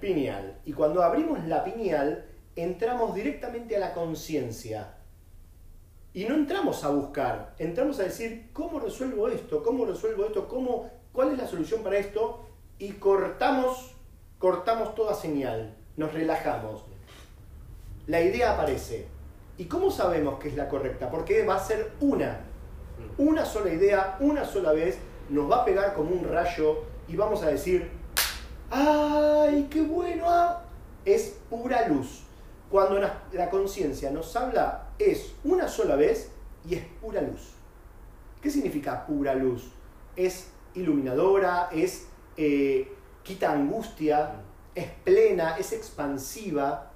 pineal. 0.00 0.60
Y 0.64 0.72
cuando 0.72 1.02
abrimos 1.02 1.44
la 1.46 1.64
pineal, 1.64 2.26
entramos 2.56 3.14
directamente 3.14 3.76
a 3.76 3.80
la 3.80 3.94
conciencia. 3.94 4.94
Y 6.14 6.24
no 6.24 6.34
entramos 6.34 6.84
a 6.84 6.90
buscar, 6.90 7.54
entramos 7.58 7.98
a 7.98 8.02
decir, 8.02 8.50
¿cómo 8.52 8.78
resuelvo 8.78 9.28
esto? 9.28 9.62
¿Cómo 9.62 9.86
resuelvo 9.86 10.26
esto? 10.26 10.46
¿Cómo, 10.46 10.90
¿Cuál 11.12 11.32
es 11.32 11.38
la 11.38 11.46
solución 11.46 11.82
para 11.82 11.96
esto? 11.96 12.44
Y 12.78 12.92
cortamos, 12.92 13.91
cortamos 14.42 14.96
toda 14.96 15.14
señal, 15.14 15.72
nos 15.96 16.12
relajamos. 16.12 16.82
La 18.08 18.20
idea 18.20 18.54
aparece. 18.54 19.06
¿Y 19.56 19.66
cómo 19.66 19.88
sabemos 19.88 20.40
que 20.40 20.48
es 20.48 20.56
la 20.56 20.68
correcta? 20.68 21.08
Porque 21.08 21.46
va 21.46 21.54
a 21.54 21.64
ser 21.64 21.92
una, 22.00 22.40
una 23.18 23.44
sola 23.44 23.72
idea, 23.72 24.16
una 24.18 24.44
sola 24.44 24.72
vez, 24.72 24.98
nos 25.30 25.48
va 25.48 25.58
a 25.58 25.64
pegar 25.64 25.94
como 25.94 26.10
un 26.10 26.24
rayo 26.28 26.82
y 27.06 27.14
vamos 27.14 27.44
a 27.44 27.50
decir, 27.50 27.88
¡ay, 28.68 29.68
qué 29.70 29.82
bueno! 29.82 30.24
ah". 30.26 30.64
Es 31.04 31.38
pura 31.48 31.86
luz. 31.86 32.24
Cuando 32.68 32.98
la, 32.98 33.48
conciencia 33.48 34.10
nos 34.10 34.34
habla, 34.34 34.88
es 34.98 35.34
una 35.44 35.68
sola 35.68 35.94
vez 35.94 36.32
y 36.68 36.74
es 36.74 36.84
pura 37.00 37.20
luz. 37.20 37.52
¿Qué 38.40 38.50
significa 38.50 39.06
pura 39.06 39.34
luz? 39.34 39.70
Es 40.16 40.48
iluminadora, 40.74 41.68
es 41.72 42.08
eh, 42.36 42.88
quita 43.22 43.52
angustia, 43.52 44.32
es 44.74 44.88
plena, 45.04 45.56
es 45.58 45.72
expansiva, 45.72 46.90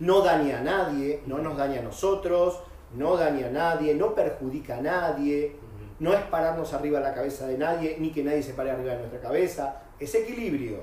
no 0.00 0.20
daña 0.20 0.58
a 0.58 0.62
nadie, 0.62 1.22
no 1.26 1.38
nos 1.38 1.56
daña 1.56 1.80
a 1.80 1.82
nosotros, 1.82 2.60
no 2.94 3.16
daña 3.16 3.46
a 3.46 3.50
nadie, 3.50 3.94
no 3.94 4.14
perjudica 4.14 4.78
a 4.78 4.80
nadie. 4.80 5.56
No 5.98 6.12
es 6.12 6.22
pararnos 6.26 6.72
arriba 6.74 7.00
de 7.00 7.06
la 7.06 7.14
cabeza 7.14 7.48
de 7.48 7.58
nadie, 7.58 7.96
ni 7.98 8.12
que 8.12 8.22
nadie 8.22 8.40
se 8.40 8.54
pare 8.54 8.70
arriba 8.70 8.92
de 8.92 8.98
nuestra 8.98 9.20
cabeza. 9.20 9.82
Es 9.98 10.14
equilibrio. 10.14 10.82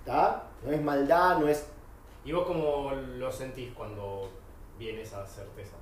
¿Está? 0.00 0.42
No 0.64 0.72
es 0.72 0.82
maldad, 0.82 1.38
no 1.38 1.46
es 1.46 1.66
¿Y 2.24 2.32
vos 2.32 2.46
cómo 2.46 2.90
lo 2.92 3.30
sentís 3.30 3.72
cuando 3.72 4.28
viene 4.78 5.02
esa 5.02 5.24
certeza? 5.24 5.76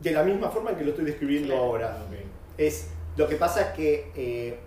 de 0.00 0.10
la 0.10 0.22
misma 0.22 0.50
forma 0.50 0.70
en 0.70 0.76
que 0.76 0.84
lo 0.84 0.90
estoy 0.90 1.04
describiendo 1.04 1.56
ahora. 1.56 1.96
Es, 2.58 2.90
lo 3.16 3.28
que 3.28 3.36
pasa 3.36 3.62
es 3.62 3.68
que 3.68 4.12
eh, 4.14 4.58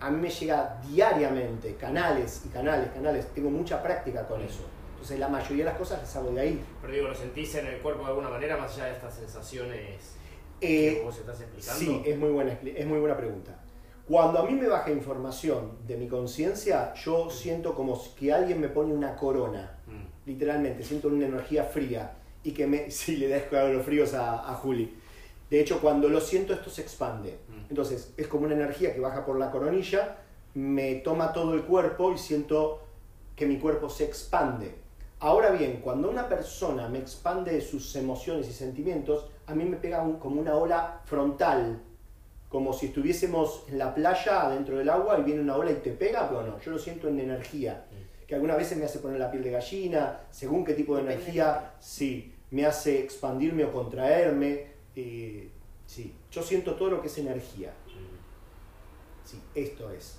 a 0.00 0.10
mí 0.10 0.20
me 0.20 0.30
llega 0.30 0.80
diariamente 0.88 1.74
canales 1.74 2.42
y 2.46 2.48
canales, 2.48 2.90
canales. 2.92 3.26
Tengo 3.34 3.50
mucha 3.50 3.82
práctica 3.82 4.26
con 4.26 4.40
eso. 4.40 4.64
Entonces 4.92 5.18
la 5.18 5.28
mayoría 5.28 5.64
de 5.64 5.70
las 5.70 5.78
cosas 5.78 6.00
las 6.00 6.16
hago 6.16 6.30
de 6.32 6.40
ahí. 6.40 6.64
Pero 6.80 6.92
digo, 6.92 7.08
¿lo 7.08 7.14
sentís 7.14 7.54
en 7.54 7.66
el 7.66 7.78
cuerpo 7.78 8.02
de 8.02 8.08
alguna 8.08 8.30
manera 8.30 8.56
más 8.56 8.74
allá 8.74 8.86
de 8.86 8.92
estas 8.92 9.14
sensaciones 9.14 10.16
Eh, 10.60 10.96
que 10.96 11.02
vos 11.04 11.18
estás 11.18 11.40
explicando? 11.40 11.78
Sí, 11.78 12.02
es 12.04 12.18
muy, 12.18 12.30
buena, 12.30 12.52
es 12.52 12.86
muy 12.86 12.98
buena 12.98 13.16
pregunta. 13.16 13.58
Cuando 14.06 14.40
a 14.40 14.46
mí 14.46 14.54
me 14.54 14.66
baja 14.66 14.90
información 14.90 15.78
de 15.86 15.96
mi 15.96 16.08
conciencia, 16.08 16.92
yo 16.94 17.30
siento 17.30 17.74
como 17.74 18.02
que 18.14 18.32
alguien 18.32 18.60
me 18.60 18.68
pone 18.68 18.92
una 18.92 19.14
corona. 19.14 19.78
Mm. 19.86 20.28
Literalmente, 20.28 20.82
siento 20.82 21.08
una 21.08 21.26
energía 21.26 21.64
fría. 21.64 22.12
Y 22.42 22.52
que 22.52 22.66
me. 22.66 22.90
Sí, 22.90 23.16
le 23.16 23.28
dejo 23.28 23.56
los 23.68 23.84
fríos 23.84 24.14
a, 24.14 24.50
a 24.50 24.54
Juli. 24.54 24.96
De 25.48 25.60
hecho, 25.60 25.80
cuando 25.80 26.08
lo 26.08 26.20
siento, 26.20 26.52
esto 26.52 26.70
se 26.70 26.82
expande. 26.82 27.38
Mm. 27.70 27.72
Entonces, 27.72 28.12
es 28.16 28.26
como 28.26 28.46
una 28.46 28.54
energía 28.54 28.92
que 28.92 29.00
baja 29.00 29.24
por 29.24 29.38
la 29.38 29.50
coronilla, 29.50 30.16
me 30.54 30.96
toma 30.96 31.32
todo 31.32 31.54
el 31.54 31.62
cuerpo 31.62 32.12
y 32.12 32.18
siento 32.18 32.82
que 33.36 33.46
mi 33.46 33.58
cuerpo 33.58 33.88
se 33.88 34.04
expande. 34.04 34.74
Ahora 35.20 35.50
bien, 35.50 35.80
cuando 35.82 36.10
una 36.10 36.28
persona 36.28 36.88
me 36.88 36.98
expande 36.98 37.60
sus 37.60 37.94
emociones 37.94 38.48
y 38.48 38.52
sentimientos, 38.52 39.26
a 39.46 39.54
mí 39.54 39.64
me 39.64 39.76
pega 39.76 40.02
un- 40.02 40.18
como 40.18 40.40
una 40.40 40.56
ola 40.56 41.00
frontal, 41.04 41.80
como 42.48 42.72
si 42.72 42.86
estuviésemos 42.86 43.64
en 43.68 43.78
la 43.78 43.94
playa 43.94 44.42
adentro 44.46 44.76
del 44.78 44.88
agua 44.88 45.18
y 45.18 45.22
viene 45.22 45.40
una 45.42 45.56
ola 45.56 45.70
y 45.70 45.74
te 45.76 45.92
pega, 45.92 46.28
pero 46.28 46.42
no, 46.46 46.58
yo 46.58 46.72
lo 46.72 46.78
siento 46.78 47.06
en 47.08 47.20
energía, 47.20 47.84
que 48.26 48.34
algunas 48.34 48.56
veces 48.56 48.76
me 48.78 48.84
hace 48.84 48.98
poner 48.98 49.20
la 49.20 49.30
piel 49.30 49.44
de 49.44 49.50
gallina, 49.52 50.20
según 50.30 50.64
qué 50.64 50.74
tipo 50.74 50.96
de 50.96 51.02
energía, 51.02 51.74
sí, 51.80 52.34
me 52.50 52.66
hace 52.66 52.98
expandirme 53.00 53.64
o 53.64 53.72
contraerme, 53.72 54.66
eh, 54.96 55.50
sí, 55.90 56.14
yo 56.30 56.40
siento 56.42 56.74
todo 56.76 56.90
lo 56.90 57.00
que 57.00 57.08
es 57.08 57.18
energía. 57.18 57.70
Mm. 57.86 59.26
Sí, 59.28 59.42
esto 59.54 59.90
es. 59.90 60.18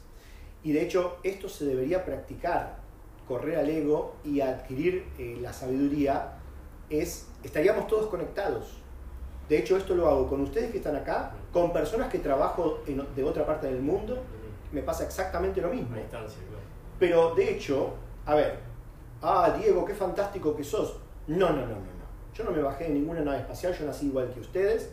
Y 0.63 0.73
de 0.73 0.81
hecho, 0.83 1.17
esto 1.23 1.47
se 1.49 1.65
debería 1.65 2.03
practicar, 2.05 2.79
correr 3.27 3.57
al 3.57 3.69
ego 3.69 4.15
y 4.25 4.41
adquirir 4.41 5.05
eh, 5.17 5.37
la 5.41 5.53
sabiduría, 5.53 6.33
es, 6.89 7.27
estaríamos 7.43 7.87
todos 7.87 8.07
conectados. 8.07 8.77
De 9.47 9.57
hecho, 9.59 9.77
esto 9.77 9.95
lo 9.95 10.07
hago 10.09 10.27
con 10.27 10.41
ustedes 10.41 10.71
que 10.71 10.77
están 10.77 10.95
acá, 10.95 11.33
con 11.53 11.71
personas 11.73 12.09
que 12.11 12.19
trabajo 12.19 12.79
en- 12.87 13.05
de 13.15 13.23
otra 13.23 13.45
parte 13.45 13.67
del 13.67 13.81
mundo, 13.81 14.15
Mm. 14.71 14.75
me 14.75 14.81
pasa 14.83 15.05
exactamente 15.05 15.61
lo 15.61 15.69
mismo. 15.69 15.95
Pero 16.99 17.33
de 17.33 17.51
hecho, 17.55 17.93
a 18.25 18.35
ver, 18.35 18.59
ah, 19.21 19.55
Diego, 19.57 19.85
qué 19.85 19.93
fantástico 19.95 20.53
que 20.55 20.63
sos. 20.63 20.97
No, 21.27 21.49
no, 21.49 21.61
no, 21.61 21.67
no, 21.67 21.75
no. 21.75 22.01
Yo 22.33 22.43
no 22.43 22.51
me 22.51 22.61
bajé 22.61 22.83
de 22.85 22.91
ninguna 22.91 23.21
nave 23.21 23.39
espacial, 23.39 23.73
yo 23.77 23.85
nací 23.85 24.07
igual 24.07 24.31
que 24.33 24.39
ustedes. 24.41 24.91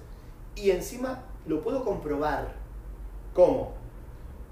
Y 0.60 0.70
encima 0.70 1.24
lo 1.46 1.62
puedo 1.62 1.84
comprobar. 1.84 2.54
¿Cómo? 3.34 3.72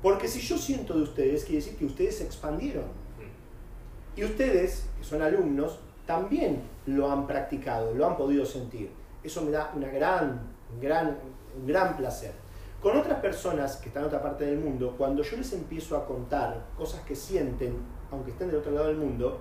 Porque 0.02 0.28
si 0.28 0.40
yo 0.40 0.56
siento 0.56 0.94
de 0.94 1.02
ustedes, 1.02 1.44
quiere 1.44 1.58
decir 1.58 1.76
que 1.76 1.84
ustedes 1.84 2.18
se 2.18 2.24
expandieron. 2.24 2.84
Mm. 2.84 4.20
Y 4.20 4.24
ustedes, 4.24 4.86
que 4.96 5.04
son 5.04 5.22
alumnos, 5.22 5.80
también 6.06 6.62
lo 6.86 7.10
han 7.10 7.26
practicado, 7.26 7.92
lo 7.94 8.06
han 8.06 8.16
podido 8.16 8.46
sentir. 8.46 8.90
Eso 9.24 9.42
me 9.42 9.50
da 9.50 9.72
una 9.74 9.88
gran, 9.88 10.40
gran, 10.80 11.18
un 11.58 11.66
gran 11.66 11.96
placer. 11.96 12.32
Con 12.80 12.96
otras 12.96 13.18
personas 13.18 13.76
que 13.78 13.88
están 13.88 14.04
en 14.04 14.08
otra 14.08 14.22
parte 14.22 14.44
del 14.44 14.58
mundo, 14.58 14.94
cuando 14.96 15.22
yo 15.22 15.36
les 15.36 15.52
empiezo 15.52 15.96
a 15.96 16.06
contar 16.06 16.66
cosas 16.76 17.00
que 17.00 17.16
sienten, 17.16 17.76
aunque 18.12 18.30
estén 18.30 18.48
del 18.48 18.58
otro 18.58 18.70
lado 18.70 18.86
del 18.86 18.98
mundo, 18.98 19.40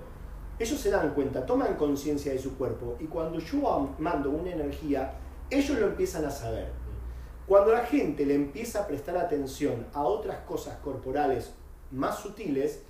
ellos 0.58 0.80
se 0.80 0.90
dan 0.90 1.10
cuenta, 1.10 1.44
toman 1.44 1.76
conciencia 1.76 2.32
de 2.32 2.38
su 2.38 2.56
cuerpo 2.56 2.96
y 2.98 3.04
cuando 3.04 3.38
yo 3.38 3.90
mando 3.98 4.30
una 4.30 4.50
energía, 4.50 5.12
ellos 5.50 5.78
lo 5.78 5.86
empiezan 5.86 6.24
a 6.24 6.30
saber. 6.30 6.70
Cuando 7.46 7.72
la 7.72 7.86
gente 7.86 8.26
le 8.26 8.34
empieza 8.34 8.82
a 8.82 8.86
prestar 8.86 9.16
atención 9.16 9.86
a 9.92 10.02
otras 10.02 10.38
cosas 10.38 10.78
corporales 10.78 11.52
más 11.92 12.18
sutiles, 12.18 12.82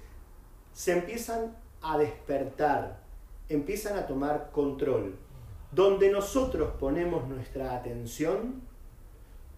se 0.72 0.92
empiezan 0.92 1.56
a 1.82 1.98
despertar, 1.98 3.00
empiezan 3.48 3.98
a 3.98 4.06
tomar 4.06 4.50
control. 4.52 5.16
Donde 5.72 6.10
nosotros 6.10 6.72
ponemos 6.78 7.28
nuestra 7.28 7.74
atención, 7.74 8.62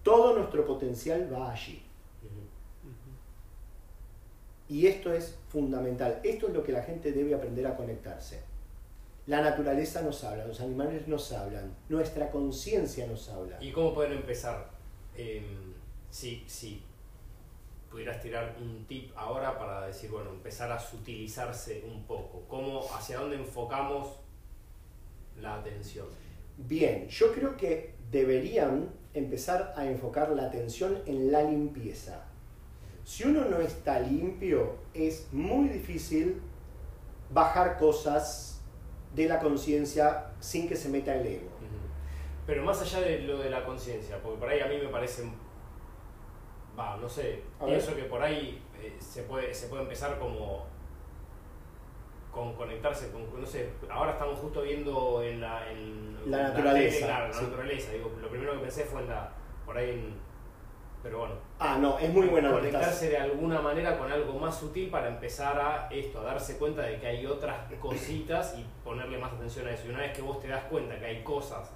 todo 0.02 0.36
nuestro 0.36 0.66
potencial 0.66 1.32
va 1.32 1.52
allí. 1.52 1.82
Y 4.68 4.86
esto 4.86 5.12
es 5.12 5.38
fundamental. 5.48 6.20
Esto 6.24 6.48
es 6.48 6.54
lo 6.54 6.62
que 6.62 6.72
la 6.72 6.82
gente 6.82 7.12
debe 7.12 7.34
aprender 7.34 7.66
a 7.66 7.76
conectarse. 7.76 8.47
La 9.28 9.42
naturaleza 9.42 10.00
nos 10.00 10.24
habla, 10.24 10.46
los 10.46 10.58
animales 10.62 11.06
nos 11.06 11.32
hablan, 11.32 11.76
nuestra 11.90 12.30
conciencia 12.30 13.06
nos 13.06 13.28
habla. 13.28 13.58
¿Y 13.60 13.70
cómo 13.72 13.92
pueden 13.92 14.14
empezar? 14.14 14.70
Eh, 15.14 15.42
si, 16.10 16.42
si 16.46 16.82
pudieras 17.90 18.22
tirar 18.22 18.56
un 18.58 18.86
tip 18.86 19.12
ahora 19.14 19.58
para 19.58 19.86
decir, 19.86 20.10
bueno, 20.10 20.30
empezar 20.30 20.72
a 20.72 20.78
sutilizarse 20.80 21.84
un 21.86 22.04
poco. 22.04 22.44
¿Cómo, 22.48 22.80
hacia 22.94 23.18
dónde 23.18 23.36
enfocamos 23.36 24.16
la 25.38 25.56
atención? 25.56 26.06
Bien, 26.56 27.06
yo 27.08 27.30
creo 27.34 27.54
que 27.54 27.96
deberían 28.10 28.88
empezar 29.12 29.74
a 29.76 29.84
enfocar 29.84 30.30
la 30.30 30.44
atención 30.44 31.02
en 31.04 31.30
la 31.30 31.42
limpieza. 31.42 32.24
Si 33.04 33.24
uno 33.24 33.44
no 33.44 33.60
está 33.60 34.00
limpio, 34.00 34.76
es 34.94 35.28
muy 35.32 35.68
difícil 35.68 36.40
bajar 37.30 37.76
cosas 37.76 38.57
de 39.14 39.28
la 39.28 39.38
conciencia 39.38 40.32
sin 40.40 40.68
que 40.68 40.76
se 40.76 40.88
meta 40.88 41.14
el 41.14 41.26
ego. 41.26 41.48
Pero 42.46 42.64
más 42.64 42.80
allá 42.80 43.00
de 43.00 43.20
lo 43.20 43.38
de 43.38 43.50
la 43.50 43.64
conciencia, 43.64 44.18
porque 44.22 44.38
por 44.38 44.48
ahí 44.48 44.60
a 44.60 44.66
mí 44.66 44.78
me 44.78 44.88
parece, 44.88 45.30
va, 46.78 46.96
no 46.96 47.08
sé, 47.08 47.42
A 47.60 47.66
pienso 47.66 47.94
que 47.94 48.04
por 48.04 48.22
ahí 48.22 48.62
eh, 48.80 48.96
se, 48.98 49.24
puede, 49.24 49.52
se 49.52 49.68
puede 49.68 49.82
empezar 49.82 50.18
como 50.18 50.66
con 52.32 52.54
conectarse 52.54 53.10
con, 53.10 53.40
no 53.40 53.46
sé, 53.46 53.70
ahora 53.90 54.12
estamos 54.12 54.38
justo 54.38 54.62
viendo 54.62 55.22
en 55.22 55.40
la, 55.40 55.70
en 55.70 56.30
La 56.30 56.44
naturaleza, 56.50 56.94
tele, 56.94 57.06
claro, 57.06 57.28
la 57.28 57.34
sí. 57.34 57.44
naturaleza, 57.44 57.92
digo, 57.92 58.12
lo 58.20 58.28
primero 58.28 58.52
que 58.52 58.58
pensé 58.60 58.84
fue 58.84 59.02
en 59.02 59.08
la, 59.08 59.32
por 59.66 59.76
ahí 59.76 59.90
en, 59.90 60.27
pero 61.02 61.18
bueno, 61.20 61.34
Ah, 61.60 61.78
no, 61.80 61.98
es 61.98 62.12
muy 62.12 62.26
buena 62.28 62.48
lo 62.50 62.56
que 62.60 62.68
conectarse 62.68 63.08
de 63.10 63.16
alguna 63.18 63.60
manera 63.60 63.98
con 63.98 64.10
algo 64.10 64.32
más 64.38 64.56
sutil 64.58 64.90
para 64.90 65.08
empezar 65.08 65.58
a 65.60 65.88
esto, 65.90 66.20
a 66.20 66.24
darse 66.24 66.56
cuenta 66.58 66.82
de 66.82 66.98
que 66.98 67.06
hay 67.06 67.26
otras 67.26 67.56
cositas 67.80 68.54
y 68.58 68.64
ponerle 68.84 69.18
más 69.18 69.32
atención 69.32 69.66
a 69.66 69.72
eso. 69.72 69.86
Y 69.86 69.90
una 69.90 70.00
vez 70.00 70.12
que 70.12 70.22
vos 70.22 70.40
te 70.40 70.48
das 70.48 70.64
cuenta 70.64 70.98
que 70.98 71.06
hay 71.06 71.22
cosas 71.22 71.70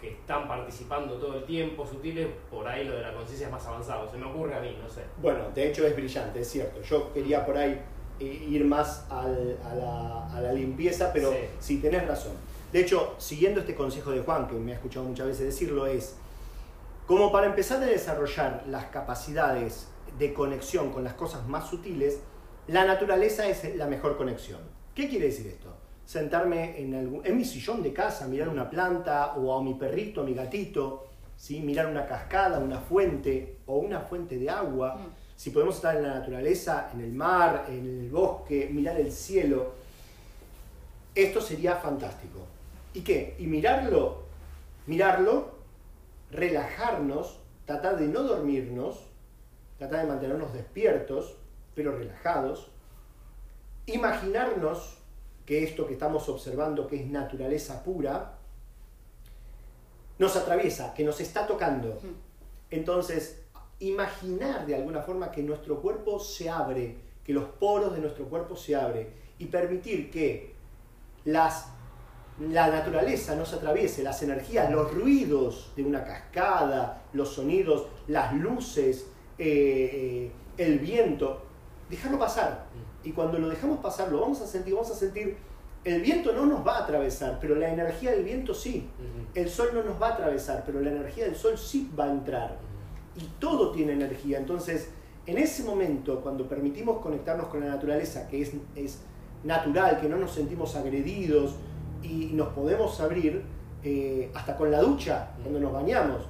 que 0.00 0.10
están 0.10 0.46
participando 0.46 1.14
todo 1.14 1.38
el 1.38 1.44
tiempo 1.44 1.84
sutiles, 1.86 2.28
por 2.50 2.66
ahí 2.68 2.84
lo 2.84 2.94
de 2.94 3.02
la 3.02 3.12
conciencia 3.14 3.46
es 3.48 3.52
más 3.52 3.66
avanzado. 3.66 4.08
Se 4.10 4.16
me 4.16 4.26
ocurre 4.26 4.54
a 4.54 4.60
mí, 4.60 4.76
no 4.82 4.88
sé. 4.88 5.02
Bueno, 5.20 5.50
de 5.54 5.68
hecho 5.68 5.86
es 5.86 5.94
brillante, 5.96 6.40
es 6.40 6.48
cierto. 6.48 6.80
Yo 6.82 7.12
quería 7.12 7.44
por 7.44 7.56
ahí 7.58 7.80
eh, 8.20 8.24
ir 8.48 8.64
más 8.64 9.06
al- 9.10 9.58
a, 9.64 9.74
la, 9.74 10.36
a 10.36 10.40
la 10.40 10.52
limpieza, 10.52 11.10
pero 11.12 11.30
Sí. 11.32 11.38
sí. 11.58 11.76
tenés 11.80 12.06
razón. 12.06 12.32
De 12.72 12.80
hecho, 12.80 13.14
siguiendo 13.18 13.60
este 13.60 13.74
consejo 13.74 14.10
de 14.12 14.20
Juan, 14.20 14.46
que 14.46 14.54
me 14.54 14.72
ha 14.72 14.74
escuchado 14.76 15.04
muchas 15.06 15.26
veces 15.26 15.46
decirlo, 15.46 15.86
es 15.86 16.16
como 17.08 17.32
para 17.32 17.46
empezar 17.46 17.82
a 17.82 17.86
desarrollar 17.86 18.64
las 18.68 18.84
capacidades 18.86 19.88
de 20.18 20.34
conexión 20.34 20.92
con 20.92 21.04
las 21.04 21.14
cosas 21.14 21.48
más 21.48 21.66
sutiles, 21.66 22.20
la 22.66 22.84
naturaleza 22.84 23.48
es 23.48 23.74
la 23.76 23.86
mejor 23.86 24.18
conexión. 24.18 24.60
¿Qué 24.94 25.08
quiere 25.08 25.28
decir 25.28 25.46
esto? 25.46 25.74
Sentarme 26.04 26.78
en, 26.78 26.94
algún, 26.94 27.24
en 27.24 27.38
mi 27.38 27.46
sillón 27.46 27.82
de 27.82 27.94
casa, 27.94 28.28
mirar 28.28 28.50
una 28.50 28.68
planta 28.68 29.36
o 29.36 29.58
a 29.58 29.62
mi 29.62 29.72
perrito, 29.72 30.20
a 30.20 30.24
mi 30.24 30.34
gatito, 30.34 31.06
¿sí? 31.34 31.60
mirar 31.60 31.86
una 31.86 32.04
cascada, 32.04 32.58
una 32.58 32.78
fuente 32.78 33.60
o 33.64 33.78
una 33.78 34.00
fuente 34.00 34.38
de 34.38 34.50
agua. 34.50 34.96
Mm. 34.96 35.06
Si 35.34 35.48
podemos 35.48 35.76
estar 35.76 35.96
en 35.96 36.02
la 36.02 36.12
naturaleza, 36.12 36.90
en 36.92 37.00
el 37.00 37.12
mar, 37.12 37.64
en 37.70 37.86
el 37.86 38.10
bosque, 38.10 38.68
mirar 38.70 39.00
el 39.00 39.10
cielo, 39.10 39.72
esto 41.14 41.40
sería 41.40 41.76
fantástico. 41.76 42.40
¿Y 42.92 43.00
qué? 43.00 43.34
Y 43.38 43.46
mirarlo, 43.46 44.24
mirarlo, 44.86 45.57
relajarnos, 46.30 47.40
tratar 47.64 47.98
de 47.98 48.08
no 48.08 48.22
dormirnos, 48.22 49.06
tratar 49.78 50.00
de 50.02 50.06
mantenernos 50.08 50.52
despiertos, 50.52 51.36
pero 51.74 51.96
relajados, 51.96 52.70
imaginarnos 53.86 54.98
que 55.46 55.64
esto 55.64 55.86
que 55.86 55.94
estamos 55.94 56.28
observando, 56.28 56.86
que 56.86 56.96
es 56.96 57.06
naturaleza 57.06 57.82
pura, 57.82 58.34
nos 60.18 60.36
atraviesa, 60.36 60.92
que 60.94 61.04
nos 61.04 61.20
está 61.20 61.46
tocando. 61.46 61.98
Entonces, 62.70 63.44
imaginar 63.78 64.66
de 64.66 64.74
alguna 64.74 65.02
forma 65.02 65.30
que 65.30 65.42
nuestro 65.42 65.80
cuerpo 65.80 66.18
se 66.18 66.50
abre, 66.50 66.96
que 67.24 67.32
los 67.32 67.44
poros 67.44 67.94
de 67.94 68.00
nuestro 68.00 68.28
cuerpo 68.28 68.56
se 68.56 68.74
abren 68.74 69.08
y 69.38 69.46
permitir 69.46 70.10
que 70.10 70.54
las 71.24 71.68
la 72.40 72.68
naturaleza 72.68 73.34
nos 73.34 73.52
atraviese, 73.52 74.02
las 74.02 74.22
energías, 74.22 74.70
los 74.70 74.94
ruidos 74.94 75.72
de 75.74 75.82
una 75.82 76.04
cascada, 76.04 77.02
los 77.12 77.34
sonidos, 77.34 77.88
las 78.06 78.32
luces, 78.34 79.06
eh, 79.38 79.90
eh, 79.92 80.32
el 80.56 80.78
viento, 80.78 81.42
dejarlo 81.90 82.18
pasar. 82.18 82.66
Y 83.02 83.12
cuando 83.12 83.38
lo 83.38 83.48
dejamos 83.48 83.78
pasar, 83.80 84.10
lo 84.12 84.20
vamos 84.20 84.40
a 84.40 84.46
sentir, 84.46 84.74
vamos 84.74 84.90
a 84.90 84.94
sentir, 84.94 85.36
el 85.84 86.00
viento 86.00 86.32
no 86.32 86.46
nos 86.46 86.66
va 86.66 86.78
a 86.78 86.84
atravesar, 86.84 87.38
pero 87.40 87.54
la 87.56 87.70
energía 87.70 88.12
del 88.12 88.24
viento 88.24 88.54
sí. 88.54 88.88
El 89.34 89.48
sol 89.48 89.70
no 89.74 89.82
nos 89.82 90.00
va 90.00 90.08
a 90.08 90.12
atravesar, 90.14 90.62
pero 90.64 90.80
la 90.80 90.90
energía 90.90 91.24
del 91.24 91.36
sol 91.36 91.58
sí 91.58 91.90
va 91.98 92.04
a 92.04 92.10
entrar. 92.10 92.56
Y 93.16 93.24
todo 93.40 93.72
tiene 93.72 93.92
energía. 93.92 94.38
Entonces, 94.38 94.90
en 95.26 95.38
ese 95.38 95.64
momento, 95.64 96.20
cuando 96.20 96.48
permitimos 96.48 96.98
conectarnos 96.98 97.48
con 97.48 97.60
la 97.60 97.66
naturaleza, 97.66 98.28
que 98.28 98.42
es, 98.42 98.52
es 98.76 99.00
natural, 99.44 100.00
que 100.00 100.08
no 100.08 100.16
nos 100.16 100.32
sentimos 100.32 100.76
agredidos, 100.76 101.54
y 102.02 102.30
nos 102.32 102.48
podemos 102.48 103.00
abrir 103.00 103.42
eh, 103.82 104.30
hasta 104.34 104.56
con 104.56 104.70
la 104.70 104.80
ducha, 104.80 105.30
cuando 105.42 105.60
nos 105.60 105.72
bañamos. 105.72 106.22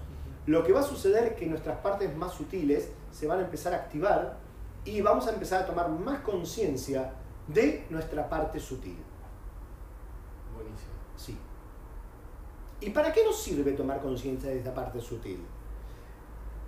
Lo 0.47 0.65
que 0.65 0.73
va 0.73 0.81
a 0.81 0.85
suceder 0.85 1.25
es 1.25 1.33
que 1.35 1.47
nuestras 1.47 1.79
partes 1.79 2.15
más 2.17 2.33
sutiles 2.33 2.91
se 3.11 3.27
van 3.27 3.39
a 3.39 3.43
empezar 3.43 3.73
a 3.75 3.77
activar 3.77 4.37
y 4.85 5.01
vamos 5.01 5.27
a 5.27 5.33
empezar 5.33 5.63
a 5.63 5.67
tomar 5.67 5.89
más 5.89 6.21
conciencia 6.21 7.13
de 7.47 7.87
nuestra 7.91 8.29
parte 8.29 8.59
sutil. 8.59 8.97
Buenísimo. 10.55 10.93
Sí. 11.17 11.37
¿Y 12.81 12.91
para 12.91 13.13
qué 13.13 13.25
nos 13.25 13.43
sirve 13.43 13.73
tomar 13.73 14.01
conciencia 14.01 14.51
de 14.51 14.59
esta 14.59 14.75
parte 14.75 15.01
sutil? 15.01 15.41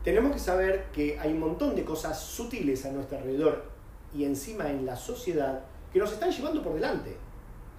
Tenemos 0.02 0.32
que 0.32 0.38
saber 0.38 0.90
que 0.92 1.18
hay 1.18 1.32
un 1.32 1.40
montón 1.40 1.74
de 1.74 1.84
cosas 1.84 2.18
sutiles 2.18 2.84
a 2.86 2.90
nuestro 2.90 3.18
alrededor 3.18 3.64
y 4.14 4.24
encima 4.24 4.70
en 4.70 4.86
la 4.86 4.96
sociedad 4.96 5.60
que 5.92 5.98
nos 5.98 6.12
están 6.12 6.30
llevando 6.30 6.62
por 6.62 6.74
delante 6.74 7.16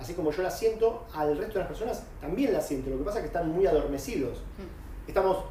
así 0.02 0.16
como 0.16 0.32
yo 0.32 0.42
la 0.42 0.50
siento, 0.50 1.06
al 1.14 1.38
resto 1.38 1.54
de 1.54 1.60
las 1.60 1.68
personas 1.68 2.04
también 2.20 2.52
la 2.52 2.62
sienten. 2.62 2.94
Lo 2.94 3.00
que 3.00 3.06
pasa 3.06 3.20
es 3.20 3.24
que 3.24 3.28
están 3.28 3.50
muy 3.50 3.68
adormecidos. 3.68 4.40
Mm. 4.40 5.08
Estamos 5.08 5.46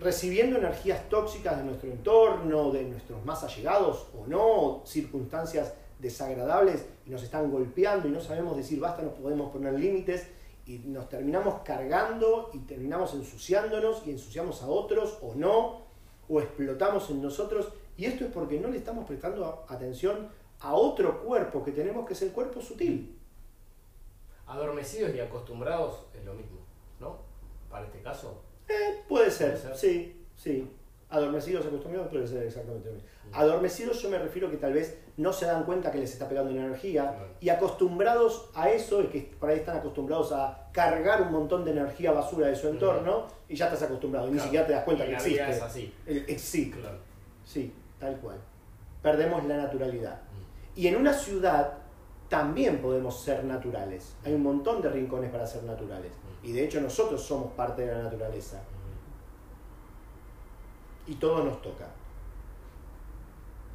recibiendo 0.00 0.58
energías 0.58 1.08
tóxicas 1.08 1.56
de 1.58 1.64
nuestro 1.64 1.90
entorno, 1.90 2.72
de 2.72 2.82
nuestros 2.82 3.24
más 3.24 3.44
allegados 3.44 4.08
o 4.18 4.26
no, 4.26 4.82
circunstancias 4.84 5.74
desagradables 6.00 6.86
y 7.06 7.10
nos 7.10 7.22
están 7.22 7.50
golpeando 7.50 8.08
y 8.08 8.10
no 8.10 8.20
sabemos 8.20 8.56
decir 8.56 8.80
basta, 8.80 9.02
no 9.02 9.14
podemos 9.14 9.52
poner 9.52 9.78
límites 9.78 10.26
y 10.66 10.78
nos 10.78 11.08
terminamos 11.08 11.62
cargando 11.64 12.50
y 12.52 12.58
terminamos 12.58 13.14
ensuciándonos 13.14 14.02
y 14.06 14.10
ensuciamos 14.10 14.62
a 14.62 14.66
otros 14.66 15.18
o 15.22 15.34
no, 15.36 15.84
o 16.28 16.40
explotamos 16.40 17.08
en 17.10 17.22
nosotros 17.22 17.68
y 17.96 18.06
esto 18.06 18.24
es 18.24 18.32
porque 18.32 18.58
no 18.58 18.68
le 18.68 18.78
estamos 18.78 19.06
prestando 19.06 19.64
atención 19.68 20.28
a 20.60 20.74
otro 20.74 21.22
cuerpo 21.22 21.62
que 21.62 21.72
tenemos 21.72 22.06
que 22.06 22.14
es 22.14 22.22
el 22.22 22.32
cuerpo 22.32 22.60
sutil. 22.60 23.18
Adormecidos 24.46 25.14
y 25.14 25.20
acostumbrados 25.20 26.06
es 26.14 26.24
lo 26.24 26.34
mismo, 26.34 26.58
¿no? 27.00 27.18
Para 27.70 27.86
este 27.86 28.00
caso. 28.00 28.42
Eh, 28.68 29.02
puede, 29.08 29.30
ser, 29.30 29.58
sí, 29.74 30.24
sí. 30.36 30.70
Adormecidos, 31.10 31.66
acostumbrados 31.66 32.08
puede 32.08 32.26
ser 32.26 32.42
exactamente 32.42 32.88
lo 32.88 32.94
mismo. 32.94 33.08
Mm. 33.30 33.34
Adormecidos 33.34 34.02
yo 34.02 34.10
me 34.10 34.18
refiero 34.18 34.50
que 34.50 34.56
tal 34.56 34.72
vez 34.72 34.98
no 35.16 35.32
se 35.32 35.46
dan 35.46 35.64
cuenta 35.64 35.92
que 35.92 35.98
les 35.98 36.12
está 36.12 36.28
pegando 36.28 36.50
una 36.50 36.64
energía 36.66 37.16
y 37.40 37.48
acostumbrados 37.48 38.50
a 38.54 38.70
eso, 38.70 39.02
y 39.02 39.06
que 39.06 39.20
por 39.38 39.48
ahí 39.48 39.58
están 39.58 39.76
acostumbrados 39.76 40.32
a 40.32 40.68
cargar 40.72 41.22
un 41.22 41.32
montón 41.32 41.64
de 41.64 41.70
energía 41.70 42.10
basura 42.12 42.48
de 42.48 42.56
su 42.56 42.68
entorno 42.68 43.28
y 43.48 43.54
ya 43.54 43.66
estás 43.66 43.82
acostumbrado 43.82 44.28
y 44.28 44.32
ni 44.32 44.40
siquiera 44.40 44.66
te 44.66 44.72
das 44.72 44.84
cuenta 44.84 45.06
que 45.06 45.12
existe. 45.12 45.50
Es 45.50 45.62
así. 45.62 45.94
sí, 46.36 46.70
claro. 46.70 46.98
sí, 47.44 47.72
tal 47.98 48.16
cual. 48.18 48.38
Perdemos 49.02 49.44
la 49.44 49.58
naturalidad. 49.58 50.20
Y 50.76 50.88
en 50.88 50.96
una 50.96 51.12
ciudad 51.12 51.78
también 52.28 52.80
podemos 52.80 53.20
ser 53.20 53.44
naturales. 53.44 54.14
Hay 54.24 54.34
un 54.34 54.42
montón 54.42 54.82
de 54.82 54.88
rincones 54.88 55.30
para 55.30 55.46
ser 55.46 55.62
naturales. 55.64 56.12
Y 56.42 56.52
de 56.52 56.64
hecho 56.64 56.80
nosotros 56.80 57.22
somos 57.22 57.52
parte 57.52 57.86
de 57.86 57.94
la 57.94 58.02
naturaleza. 58.02 58.60
Y 61.06 61.14
todo 61.14 61.44
nos 61.44 61.60
toca. 61.62 61.86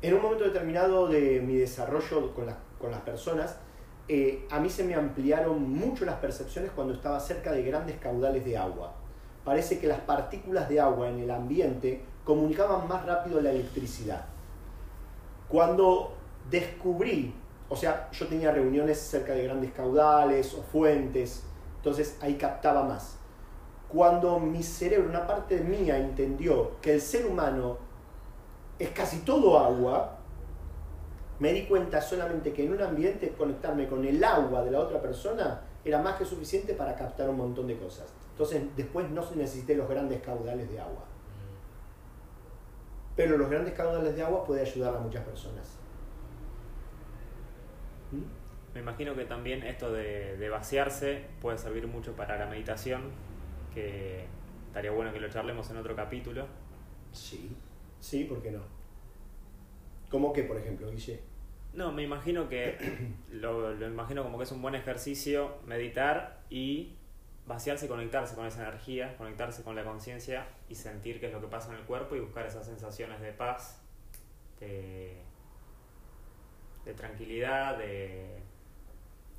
En 0.02 0.14
un 0.14 0.22
momento 0.22 0.46
determinado 0.46 1.08
de 1.08 1.42
mi 1.42 1.56
desarrollo 1.56 2.34
con, 2.34 2.46
las 2.92 3.02
personas, 3.02 3.58
eh, 4.08 4.48
a 4.50 4.60
mí 4.60 4.70
se 4.70 4.84
me 4.84 4.96
ampliaron 4.96 5.70
mucho 5.70 6.06
las 6.06 6.16
percepciones 6.16 6.72
cuando 6.72 6.94
estaba 6.94 7.20
cerca 7.20 7.52
de 7.52 7.64
grandes 7.64 7.98
caudales 7.98 8.44
de 8.46 8.58
agua. 8.58 8.94
Parece 9.44 9.80
que 9.80 9.88
las 9.88 10.00
partículas 10.00 10.70
de 10.70 10.80
agua 10.80 11.10
en 11.10 11.20
el 11.20 11.32
ambiente 11.32 12.02
comunicaban 12.24 12.88
más 12.88 13.06
rápido 13.06 13.42
la 13.42 13.52
electricidad. 13.52 14.26
Cuando 15.48 16.19
descubrí, 16.50 17.34
o 17.70 17.76
sea, 17.76 18.10
yo 18.12 18.28
tenía 18.28 18.52
reuniones 18.52 19.00
cerca 19.00 19.34
de 19.34 19.44
grandes 19.44 19.72
caudales 19.72 20.54
o 20.54 20.64
fuentes, 20.64 21.44
entonces 21.78 22.18
ahí 22.22 22.36
captaba 22.36 22.84
más. 22.84 23.18
Cuando 23.88 24.40
mi 24.40 24.62
cerebro, 24.62 25.10
una 25.10 25.26
parte 25.26 25.60
mía, 25.60 25.98
entendió 25.98 26.80
que 26.82 26.94
el 26.94 27.02
ser 27.02 27.26
humano 27.26 27.78
es 28.78 28.90
casi 28.90 29.20
todo 29.20 29.60
agua, 29.60 30.18
me 31.40 31.54
di 31.54 31.66
cuenta 31.66 32.02
solamente 32.02 32.54
que 32.54 32.66
en 32.66 32.74
un 32.74 32.82
ambiente 32.82 33.30
conectarme 33.38 33.88
con 33.88 34.06
el 34.06 34.24
agua 34.24 34.64
de 34.64 34.72
la 34.72 34.80
otra 34.80 35.02
persona 35.02 35.62
era 35.86 36.02
más 36.02 36.18
que 36.18 36.26
suficiente 36.26 36.74
para 36.74 36.96
captar 36.96 37.30
un 37.30 37.38
montón 37.38 37.68
de 37.68 37.78
cosas. 37.78 38.08
Entonces 38.32 38.64
después 38.76 39.10
no 39.10 39.24
necesité 39.36 39.76
los 39.76 39.88
grandes 39.88 40.22
caudales 40.22 40.70
de 40.70 40.80
agua. 40.80 41.04
Pero 43.16 43.38
los 43.38 43.50
grandes 43.50 43.74
caudales 43.74 44.16
de 44.16 44.24
agua 44.24 44.44
puede 44.44 44.62
ayudar 44.62 44.96
a 44.96 45.00
muchas 45.00 45.24
personas. 45.24 45.79
Me 48.74 48.82
imagino 48.82 49.16
que 49.16 49.26
también 49.26 49.64
esto 49.64 49.92
de, 49.92 50.50
vaciarse 50.50 51.26
puede 51.42 51.58
servir 51.58 51.88
mucho 51.88 52.16
para 52.16 52.38
la 52.38 52.46
meditación, 52.46 53.12
que 53.74 54.26
estaría 54.68 54.92
bueno 54.92 55.12
que 55.12 55.20
lo 55.20 55.30
charlemos 55.30 55.70
en 55.72 55.78
otro 55.78 55.96
capítulo. 55.96 56.48
Sí, 57.12 57.56
sí, 58.00 58.26
¿por 58.26 58.42
qué 58.42 58.52
no? 58.52 58.62
¿Cómo 60.10 60.34
que, 60.34 60.44
por 60.44 60.58
ejemplo, 60.58 60.90
Guille? 60.92 61.20
No, 61.74 61.92
me 61.92 62.04
imagino 62.04 62.50
que 62.50 62.78
lo, 63.32 63.74
lo, 63.74 63.88
imagino 63.88 64.24
como 64.24 64.38
que 64.38 64.44
es 64.44 64.52
un 64.52 64.62
buen 64.62 64.76
ejercicio 64.76 65.58
meditar 65.66 66.42
y 66.50 66.96
vaciarse 67.46 67.88
y 67.88 67.90
conectarse 67.90 68.36
con 68.36 68.46
esa 68.46 68.62
energía, 68.62 69.18
conectarse 69.18 69.64
con 69.64 69.76
la 69.76 69.84
conciencia 69.84 70.48
y 70.68 70.76
sentir 70.76 71.20
qué 71.20 71.28
es 71.28 71.34
lo 71.34 71.42
que 71.42 71.48
pasa 71.48 71.72
en 71.72 71.80
el 71.80 71.86
cuerpo 71.86 72.16
y 72.16 72.20
buscar 72.20 72.46
esas 72.46 72.66
sensaciones 72.66 73.22
de 73.22 73.34
paz, 73.34 73.82
de, 74.60 75.24
de 76.86 76.94
tranquilidad, 76.94 77.78
de, 77.78 78.40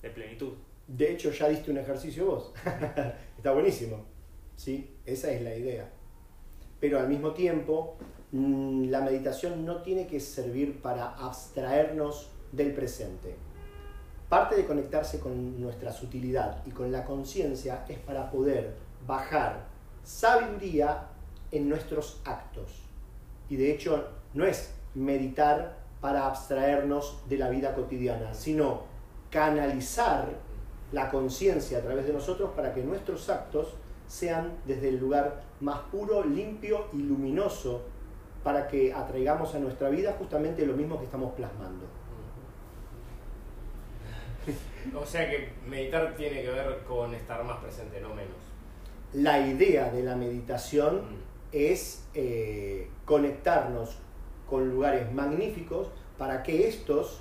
de 0.03 0.11
plenitud. 0.11 0.53
De 0.87 1.13
hecho, 1.13 1.31
ya 1.31 1.49
diste 1.49 1.71
un 1.71 1.79
ejercicio 1.79 2.27
vos. 2.27 2.53
Está 3.37 3.53
buenísimo. 3.53 4.05
¿Sí? 4.57 4.97
Esa 5.07 5.31
es 5.31 5.43
la 5.43 5.55
idea. 5.55 5.89
Pero 6.81 6.99
al 6.99 7.09
mismo 7.09 7.33
tiempo, 7.33 7.97
mm, 8.33 8.89
la 8.89 9.01
meditación 9.01 9.65
no 9.65 9.83
tiene 9.83 10.07
que 10.07 10.21
servir 10.21 10.81
para 10.81 11.15
abstraernos 11.15 12.31
del 12.53 12.73
presente. 12.73 13.37
Parte 14.29 14.57
de 14.57 14.65
conectarse 14.65 15.19
con 15.19 15.61
nuestra 15.61 15.93
sutilidad 15.93 16.65
y 16.67 16.71
con 16.71 16.91
la 16.93 17.05
conciencia 17.05 17.85
es 17.89 17.99
para 17.99 18.31
poder 18.31 18.75
bajar 19.07 19.67
sabiduría 20.05 21.09
en 21.51 21.69
nuestros 21.69 22.21
actos. 22.25 22.83
Y 23.49 23.57
de 23.57 23.73
hecho, 23.73 24.09
no 24.35 24.45
es 24.45 24.73
meditar 24.95 25.80
para 26.01 26.27
abstraernos 26.27 27.23
de 27.29 27.39
la 27.39 27.49
vida 27.49 27.75
cotidiana, 27.75 28.35
sino 28.35 28.85
canalizar 29.31 30.29
la 30.93 31.11
conciencia 31.11 31.79
a 31.79 31.83
través 31.83 32.07
de 32.07 32.13
nosotros 32.13 32.51
para 32.57 32.75
que 32.75 32.83
nuestros 32.83 33.29
actos 33.29 33.75
sean 34.09 34.53
desde 34.67 34.89
el 34.89 34.99
lugar 34.99 35.43
más 35.61 35.81
puro, 35.93 36.25
limpio 36.25 36.87
y 36.93 36.99
luminoso, 36.99 37.83
para 38.43 38.67
que 38.67 38.93
atraigamos 38.93 39.55
a 39.55 39.59
nuestra 39.59 39.89
vida 39.91 40.17
justamente 40.19 40.67
lo 40.67 40.75
mismo 40.75 40.99
que 40.99 41.05
estamos 41.05 41.33
plasmando. 41.35 41.87
O 44.99 45.05
sea 45.05 45.29
que 45.29 45.51
meditar 45.69 46.15
tiene 46.17 46.43
que 46.43 46.51
ver 46.51 46.79
con 46.89 47.15
estar 47.15 47.45
más 47.45 47.59
presente, 47.59 48.01
no 48.01 48.09
menos. 48.09 48.35
La 49.13 49.39
idea 49.39 49.91
de 49.91 50.03
la 50.03 50.17
meditación 50.17 51.03
mm. 51.03 51.19
es 51.53 52.07
eh, 52.15 52.89
conectarnos 53.05 53.99
con 54.51 54.69
lugares 54.69 55.11
magníficos 55.13 55.87
para 56.19 56.43
que 56.43 56.69
estos 56.69 57.21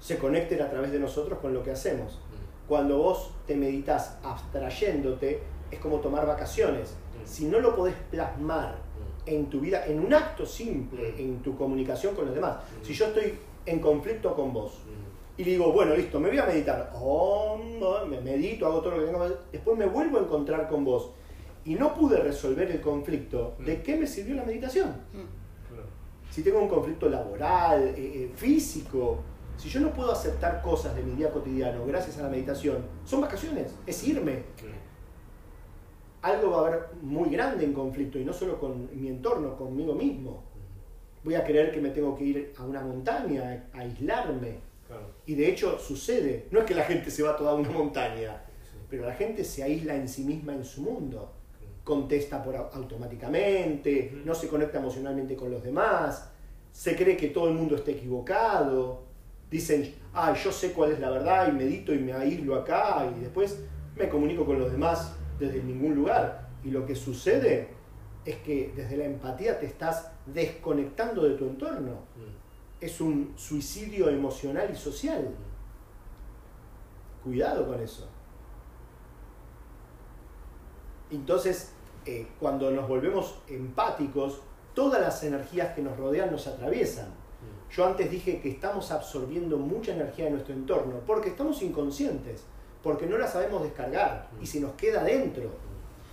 se 0.00 0.18
conecten 0.18 0.60
a 0.60 0.68
través 0.68 0.92
de 0.92 0.98
nosotros 0.98 1.38
con 1.38 1.54
lo 1.54 1.62
que 1.62 1.70
hacemos. 1.70 2.14
Mm. 2.14 2.68
Cuando 2.68 2.98
vos 2.98 3.30
te 3.46 3.54
meditas 3.56 4.18
abstrayéndote, 4.22 5.40
es 5.70 5.78
como 5.78 6.00
tomar 6.00 6.26
vacaciones. 6.26 6.90
Mm. 6.90 7.26
Si 7.26 7.44
no 7.46 7.60
lo 7.60 7.74
podés 7.74 7.94
plasmar 8.10 8.74
mm. 8.74 9.28
en 9.30 9.46
tu 9.46 9.60
vida, 9.60 9.86
en 9.86 10.00
un 10.00 10.12
acto 10.12 10.44
simple, 10.44 11.14
en 11.16 11.38
tu 11.40 11.56
comunicación 11.56 12.14
con 12.14 12.26
los 12.26 12.34
demás. 12.34 12.56
Si 12.82 12.92
yo 12.92 13.06
estoy 13.06 13.38
en 13.64 13.80
conflicto 13.80 14.34
con 14.34 14.52
vos 14.52 14.72
y 15.38 15.44
digo, 15.44 15.72
bueno, 15.72 15.94
listo, 15.94 16.18
me 16.18 16.28
voy 16.28 16.38
a 16.38 16.46
meditar, 16.46 16.92
oh, 16.94 17.58
me 18.08 18.20
medito, 18.20 18.66
hago 18.66 18.80
todo 18.80 18.92
lo 18.92 19.00
que 19.00 19.06
tengo 19.06 19.18
que 19.18 19.24
hacer, 19.26 19.38
después 19.52 19.76
me 19.76 19.86
vuelvo 19.86 20.18
a 20.18 20.22
encontrar 20.22 20.68
con 20.68 20.84
vos 20.84 21.10
y 21.64 21.74
no 21.74 21.94
pude 21.94 22.18
resolver 22.18 22.70
el 22.70 22.80
conflicto, 22.80 23.54
¿de 23.58 23.82
qué 23.82 23.96
me 23.96 24.06
sirvió 24.06 24.36
la 24.36 24.44
meditación? 24.44 24.94
Si 26.36 26.42
tengo 26.42 26.58
un 26.60 26.68
conflicto 26.68 27.08
laboral, 27.08 27.82
eh, 27.82 27.94
eh, 27.96 28.30
físico, 28.36 29.22
Si 29.56 29.70
yo 29.70 29.80
no 29.80 29.90
puedo 29.90 30.12
aceptar 30.12 30.60
cosas 30.60 30.94
de 30.94 31.02
mi 31.02 31.12
día 31.16 31.30
cotidiano 31.30 31.86
gracias 31.86 32.18
a 32.18 32.24
la 32.24 32.28
meditación, 32.28 32.84
son 33.06 33.22
vacaciones, 33.22 33.74
es 33.86 34.06
irme. 34.06 34.42
Algo 36.20 36.50
va 36.50 36.56
a 36.58 36.66
haber 36.68 36.80
muy 37.00 37.30
grande 37.30 37.64
en 37.64 37.72
conflicto 37.72 38.18
y 38.18 38.24
no 38.26 38.34
solo 38.34 38.60
con 38.60 38.90
mi 39.00 39.08
entorno, 39.08 39.56
conmigo 39.56 39.94
mismo. 39.94 40.42
Voy 41.24 41.36
a 41.36 41.42
creer 41.42 41.72
que 41.72 41.80
me 41.80 41.88
tengo 41.88 42.14
que 42.14 42.24
ir 42.24 42.52
a 42.58 42.64
una 42.66 42.82
montaña, 42.82 43.66
a 43.72 43.78
aislarme. 43.78 44.58
Claro. 44.86 45.06
Y 45.24 45.34
de 45.36 45.48
hecho 45.48 45.78
sucede. 45.78 46.48
No 46.50 46.58
es 46.58 46.66
que 46.66 46.74
la 46.74 46.84
gente 46.84 47.10
se 47.10 47.22
va 47.22 47.34
toda 47.34 47.52
a 47.52 47.54
una 47.54 47.70
montaña, 47.70 48.42
Sí. 48.70 48.76
pero 48.90 49.06
la 49.06 49.14
gente 49.14 49.42
se 49.42 49.62
aísla 49.62 49.94
en 49.94 50.06
sí 50.06 50.22
misma 50.24 50.52
en 50.52 50.66
su 50.66 50.82
mundo. 50.82 51.32
Contesta 51.86 52.42
por 52.42 52.56
au- 52.56 52.68
automáticamente, 52.72 54.20
no 54.24 54.34
se 54.34 54.48
conecta 54.48 54.78
emocionalmente 54.80 55.36
con 55.36 55.52
los 55.52 55.62
demás, 55.62 56.32
se 56.72 56.96
cree 56.96 57.16
que 57.16 57.28
todo 57.28 57.46
el 57.48 57.54
mundo 57.54 57.76
está 57.76 57.92
equivocado. 57.92 59.04
Dicen, 59.48 59.94
ah, 60.12 60.34
yo 60.34 60.50
sé 60.50 60.72
cuál 60.72 60.90
es 60.90 60.98
la 60.98 61.10
verdad 61.10 61.46
y 61.48 61.52
medito 61.52 61.94
y 61.94 61.98
me 62.00 62.12
aíslo 62.12 62.56
acá 62.56 63.06
y 63.16 63.20
después 63.20 63.62
me 63.94 64.08
comunico 64.08 64.44
con 64.44 64.58
los 64.58 64.72
demás 64.72 65.14
desde 65.38 65.62
ningún 65.62 65.94
lugar. 65.94 66.48
Y 66.64 66.72
lo 66.72 66.84
que 66.84 66.96
sucede 66.96 67.68
es 68.24 68.34
que 68.38 68.72
desde 68.74 68.96
la 68.96 69.04
empatía 69.04 69.60
te 69.60 69.66
estás 69.66 70.10
desconectando 70.26 71.22
de 71.22 71.36
tu 71.36 71.44
entorno. 71.44 71.92
Mm. 72.16 72.84
Es 72.84 73.00
un 73.00 73.32
suicidio 73.36 74.08
emocional 74.08 74.68
y 74.72 74.74
social. 74.76 75.28
Cuidado 77.22 77.64
con 77.68 77.80
eso. 77.80 78.08
Entonces, 81.12 81.72
eh, 82.06 82.26
cuando 82.40 82.70
nos 82.70 82.88
volvemos 82.88 83.36
empáticos, 83.48 84.40
todas 84.74 85.00
las 85.00 85.22
energías 85.24 85.74
que 85.74 85.82
nos 85.82 85.96
rodean 85.96 86.30
nos 86.30 86.46
atraviesan. 86.46 87.08
Yo 87.70 87.84
antes 87.84 88.10
dije 88.10 88.40
que 88.40 88.50
estamos 88.50 88.90
absorbiendo 88.92 89.56
mucha 89.58 89.92
energía 89.92 90.26
de 90.26 90.30
nuestro 90.32 90.54
entorno 90.54 91.00
porque 91.06 91.30
estamos 91.30 91.60
inconscientes, 91.62 92.44
porque 92.82 93.06
no 93.06 93.18
la 93.18 93.26
sabemos 93.26 93.62
descargar 93.64 94.28
y 94.40 94.46
se 94.46 94.60
nos 94.60 94.72
queda 94.74 95.02
dentro. 95.02 95.50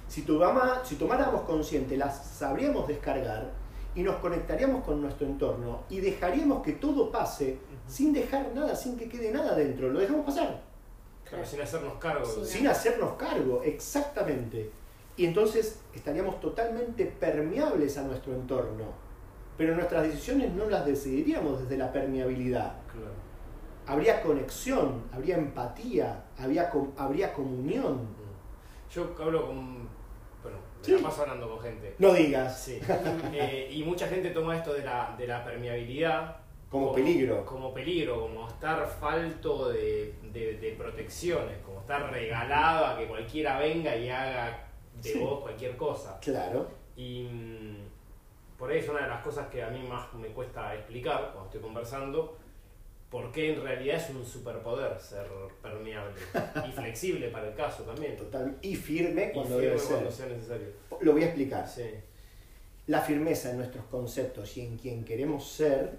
Si, 0.07 0.23
tomama- 0.23 0.81
si 0.83 0.95
tomáramos 0.95 1.41
consciente, 1.41 1.95
las 1.95 2.25
sabríamos 2.25 2.87
descargar 2.87 3.51
y 3.95 4.01
nos 4.01 4.15
conectaríamos 4.15 4.83
con 4.83 4.99
nuestro 5.01 5.27
entorno 5.27 5.81
y 5.89 5.99
dejaríamos 5.99 6.63
que 6.63 6.73
todo 6.73 7.11
pase 7.11 7.59
sin 7.87 8.11
dejar 8.13 8.51
nada, 8.55 8.75
sin 8.75 8.97
que 8.97 9.07
quede 9.07 9.31
nada 9.31 9.53
dentro. 9.55 9.89
Lo 9.89 9.99
dejamos 9.99 10.25
pasar, 10.25 10.61
Claro, 11.29 11.45
sin 11.45 11.61
hacernos 11.61 11.93
cargo. 11.99 12.25
Sin 12.45 12.67
hacernos 12.67 13.13
cargo, 13.13 13.61
exactamente. 13.63 14.71
Y 15.15 15.25
entonces 15.25 15.81
estaríamos 15.93 16.39
totalmente 16.39 17.05
permeables 17.05 17.97
a 17.97 18.03
nuestro 18.03 18.33
entorno. 18.33 18.85
Pero 19.57 19.75
nuestras 19.75 20.03
decisiones 20.03 20.51
no 20.53 20.65
las 20.69 20.85
decidiríamos 20.85 21.61
desde 21.61 21.77
la 21.77 21.91
permeabilidad. 21.91 22.73
Claro. 22.91 23.13
Habría 23.85 24.21
conexión, 24.23 25.03
habría 25.11 25.37
empatía, 25.37 26.23
habría, 26.39 26.71
habría 26.97 27.33
comunión. 27.33 27.95
Mm. 28.03 28.89
Yo 28.93 29.13
hablo 29.21 29.45
con. 29.47 29.87
Bueno, 30.41 30.57
me 30.79 30.85
Sí. 30.85 30.91
la 30.93 31.01
paso 31.03 31.21
hablando 31.21 31.49
con 31.49 31.59
gente. 31.59 31.95
No 31.99 32.13
digas, 32.13 32.59
Sí. 32.63 32.79
Eh, 33.33 33.69
y 33.71 33.83
mucha 33.83 34.07
gente 34.07 34.31
toma 34.31 34.57
esto 34.57 34.73
de 34.73 34.83
la, 34.83 35.15
de 35.17 35.27
la 35.27 35.43
permeabilidad 35.43 36.37
como 36.71 36.91
peligro. 36.93 37.45
Como 37.45 37.71
peligro, 37.73 38.21
como 38.21 38.47
estar 38.47 38.85
falto 38.87 39.69
de, 39.69 40.15
de- 40.33 40.57
de 40.57 40.71
protecciones, 40.71 41.57
como 41.63 41.81
estar 41.81 42.09
regalado 42.11 42.85
a 42.87 42.97
que 42.97 43.05
cualquiera 43.05 43.59
venga 43.59 43.95
y 43.95 44.09
haga 44.09 44.65
de 45.01 45.09
Sí. 45.13 45.19
vos 45.19 45.41
cualquier 45.41 45.75
cosa. 45.77 46.19
Claro, 46.19 46.67
Y 46.95 47.23
mm, 47.23 47.77
por 48.57 48.69
ahí 48.69 48.77
es 48.79 48.87
una 48.89 49.01
de 49.01 49.07
las 49.09 49.23
cosas 49.23 49.47
que 49.49 49.63
a 49.63 49.69
mí 49.69 49.81
más 49.87 50.13
me 50.13 50.27
cuesta 50.29 50.73
explicar 50.75 51.31
cuando 51.33 51.45
estoy 51.45 51.61
conversando, 51.61 52.37
por 53.09 53.31
qué 53.31 53.53
en 53.53 53.61
realidad 53.63 53.97
es 53.97 54.09
un 54.15 54.25
superpoder 54.25 54.99
ser 54.99 55.27
permeable 55.61 56.15
y 56.67 56.71
flexible 56.79 57.29
para 57.29 57.47
el 57.49 57.55
caso 57.55 57.83
también. 57.83 58.15
total. 58.17 58.57
Y 58.61 58.75
firme 58.75 59.29
Y 59.29 59.33
cuando 59.33 59.57
firme 59.57 59.71
debe 59.75 59.81
cuando 59.83 60.11
ser. 60.11 60.27
sea 60.27 60.35
necesario. 60.35 60.67
Lo 61.01 61.11
voy 61.13 61.23
a 61.23 61.25
explicar. 61.25 61.67
Sí. 61.67 61.89
La 62.87 63.01
firmeza 63.01 63.51
en 63.51 63.57
nuestros 63.57 63.85
conceptos 63.85 64.57
y 64.57 64.61
en 64.61 64.77
quien 64.77 65.03
queremos 65.05 65.47
ser 65.47 65.97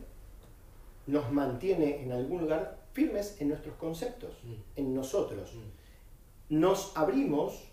nos 1.07 1.31
mantiene 1.33 2.03
en 2.03 2.13
algún 2.13 2.43
lugar 2.43 2.79
firmes 2.93 3.41
en 3.41 3.49
nuestros 3.49 3.75
conceptos, 3.77 4.33
Mm. 4.45 4.55
en 4.77 4.95
nosotros. 4.95 5.55
Mm. 5.55 6.61
Nos 6.61 6.97
abrimos 6.97 7.69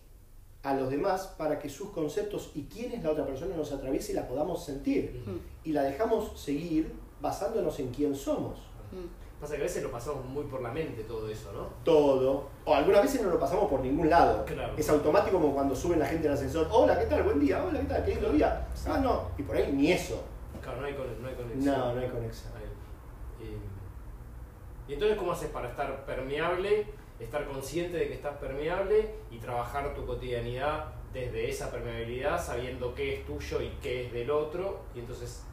a 0.64 0.74
los 0.76 0.90
demás 0.90 1.34
para 1.38 1.58
que 1.58 1.70
sus 1.70 1.90
conceptos 1.90 2.52
y 2.54 2.64
quién 2.64 2.92
es 2.92 3.04
la 3.04 3.12
otra 3.12 3.26
persona 3.26 3.56
nos 3.56 3.72
atraviese 3.72 4.12
y 4.12 4.16
la 4.16 4.28
podamos 4.28 4.64
sentir. 4.64 5.24
Mm. 5.26 5.68
Y 5.70 5.74
la 5.74 5.84
dejamos 5.84 6.40
seguir 6.40 6.94
basándonos 7.20 7.80
en 7.80 7.90
quién 7.92 8.16
somos. 8.16 8.60
Mm. 8.92 9.42
Pasa 9.42 9.56
que 9.56 9.62
a 9.62 9.64
veces 9.64 9.82
lo 9.82 9.90
pasamos 9.92 10.24
muy 10.26 10.44
por 10.44 10.62
la 10.62 10.70
mente 10.72 11.04
todo 11.04 11.28
eso, 11.28 11.52
¿no? 11.52 11.68
Todo. 11.84 12.48
O 12.64 12.76
algunas 12.76 13.02
veces 13.02 13.24
no 13.24 13.30
lo 13.32 13.40
pasamos 13.40 13.68
por 13.68 13.80
ningún 13.80 14.08
lado. 14.08 14.46
Claro. 14.46 14.74
Es 14.78 14.88
automático 14.88 15.40
como 15.42 15.52
cuando 15.56 15.76
suben 15.76 15.98
la 15.98 16.06
gente 16.06 16.28
al 16.28 16.36
ascensor. 16.36 16.68
Hola, 16.72 17.00
¿qué 17.00 17.08
tal? 17.08 17.24
Buen 17.24 17.40
día. 17.40 17.64
Hola, 17.64 17.80
¿qué 17.80 17.86
tal? 17.88 18.06
¿Qué 18.06 18.12
lindo 18.12 18.30
día? 18.30 18.68
Ah, 18.86 19.00
no. 19.00 19.30
Y 19.40 19.42
por 19.42 19.56
ahí 19.56 19.72
ni 19.72 19.92
eso. 19.92 20.22
Claro, 20.62 20.80
no 20.82 20.86
hay, 20.86 20.94
con- 20.94 21.22
no 21.24 21.28
hay 21.28 21.34
conexión. 21.34 21.66
No, 21.76 21.96
no 21.96 22.00
hay 22.02 22.08
conexión. 22.10 22.52
Ahí. 22.56 23.48
Y, 23.48 24.92
y 24.92 24.94
entonces, 24.94 25.18
¿cómo 25.18 25.32
haces 25.32 25.50
para 25.50 25.70
estar 25.70 26.06
permeable, 26.06 26.86
estar 27.24 27.46
consciente 27.48 27.98
de 27.98 28.08
que 28.08 28.14
estás 28.16 28.38
permeable 28.38 29.10
y 29.32 29.38
trabajar 29.38 29.94
tu 29.94 30.06
cotidianidad 30.06 30.86
desde 31.14 31.50
esa 31.50 31.70
permeabilidad, 31.72 32.44
sabiendo 32.44 32.94
qué 32.96 33.16
es 33.16 33.26
tuyo 33.26 33.62
y 33.62 33.70
qué 33.82 34.06
es 34.08 34.14
del 34.14 34.32
otro? 34.32 34.80
Y 34.96 35.00
entonces, 35.00 35.44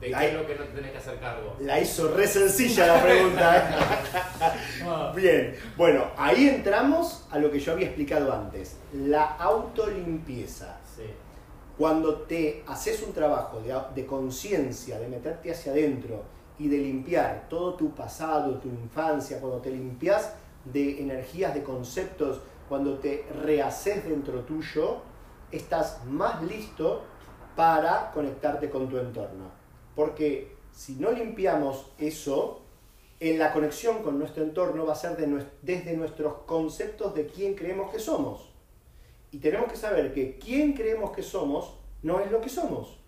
¿de 0.00 0.10
La- 0.10 0.18
qué 0.20 0.28
es 0.28 0.34
lo 0.34 0.46
que 0.46 0.54
no 0.54 0.64
te 0.64 0.72
tenés 0.72 0.92
que 0.92 0.98
hacer 0.98 1.18
cargo? 1.18 1.56
La 1.60 1.80
hizo 1.80 2.12
re 2.14 2.26
sencilla 2.26 2.86
la 2.86 3.02
pregunta. 3.02 3.56
¿eh? 3.56 3.62
Ah, 4.88 5.12
Bien, 5.16 5.56
bueno, 5.76 6.04
ahí 6.16 6.48
entramos 6.48 7.26
a 7.30 7.38
lo 7.38 7.50
que 7.50 7.58
yo 7.58 7.72
había 7.72 7.86
explicado 7.86 8.32
antes, 8.32 8.76
la 8.92 9.24
autolimpieza. 9.36 10.78
sí. 10.94 11.02
Cuando 11.78 12.20
te 12.22 12.62
haces 12.66 13.02
un 13.02 13.12
trabajo 13.12 13.60
de, 13.60 13.74
de 13.94 14.06
conciencia, 14.06 14.98
de 14.98 15.08
meterte 15.08 15.50
hacia 15.50 15.72
adentro 15.72 16.22
y 16.58 16.68
de 16.68 16.78
limpiar 16.78 17.46
todo 17.50 17.74
tu 17.74 17.94
pasado, 17.94 18.54
tu 18.58 18.68
infancia, 18.68 19.38
cuando 19.40 19.58
te 19.58 19.70
limpias 19.70 20.32
de 20.72 21.00
energías, 21.00 21.54
de 21.54 21.62
conceptos, 21.62 22.40
cuando 22.68 22.98
te 22.98 23.24
rehaces 23.44 24.04
dentro 24.04 24.40
tuyo, 24.40 24.98
estás 25.52 26.04
más 26.06 26.42
listo 26.42 27.02
para 27.54 28.10
conectarte 28.12 28.68
con 28.68 28.88
tu 28.88 28.98
entorno. 28.98 29.50
Porque 29.94 30.56
si 30.72 30.96
no 30.96 31.10
limpiamos 31.12 31.86
eso, 31.98 32.62
en 33.18 33.38
la 33.38 33.52
conexión 33.52 34.02
con 34.02 34.18
nuestro 34.18 34.42
entorno 34.44 34.84
va 34.84 34.92
a 34.92 34.96
ser 34.96 35.16
de 35.16 35.46
desde 35.62 35.96
nuestros 35.96 36.42
conceptos 36.46 37.14
de 37.14 37.26
quién 37.26 37.54
creemos 37.54 37.90
que 37.90 37.98
somos. 37.98 38.50
Y 39.30 39.38
tenemos 39.38 39.70
que 39.70 39.76
saber 39.76 40.12
que 40.12 40.38
quién 40.38 40.74
creemos 40.74 41.12
que 41.12 41.22
somos 41.22 41.78
no 42.02 42.20
es 42.20 42.30
lo 42.30 42.40
que 42.40 42.48
somos. 42.48 42.98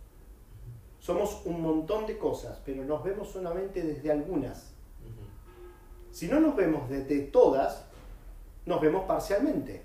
Somos 0.99 1.43
un 1.45 1.61
montón 1.63 2.07
de 2.07 2.19
cosas, 2.19 2.61
pero 2.65 2.85
nos 2.85 3.05
vemos 3.05 3.29
solamente 3.29 3.83
desde 3.83 4.11
algunas. 4.11 4.75
Si 6.19 6.27
no 6.27 6.41
nos 6.41 6.57
vemos 6.57 6.91
desde 6.91 7.21
todas, 7.21 7.85
nos 8.67 8.81
vemos 8.81 9.05
parcialmente. 9.05 9.83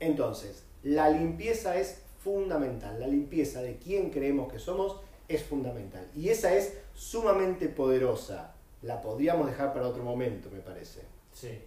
Entonces, 0.00 0.64
la 0.82 1.10
limpieza 1.10 1.76
es 1.76 2.02
fundamental. 2.22 2.98
La 2.98 3.06
limpieza 3.06 3.60
de 3.60 3.76
quién 3.76 4.08
creemos 4.08 4.50
que 4.50 4.58
somos 4.58 4.98
es 5.28 5.42
fundamental. 5.42 6.08
Y 6.16 6.30
esa 6.30 6.54
es 6.54 6.74
sumamente 6.94 7.68
poderosa. 7.68 8.54
La 8.80 9.02
podríamos 9.02 9.46
dejar 9.46 9.74
para 9.74 9.88
otro 9.88 10.02
momento, 10.02 10.48
me 10.50 10.60
parece. 10.60 11.02
Sí. 11.30 11.60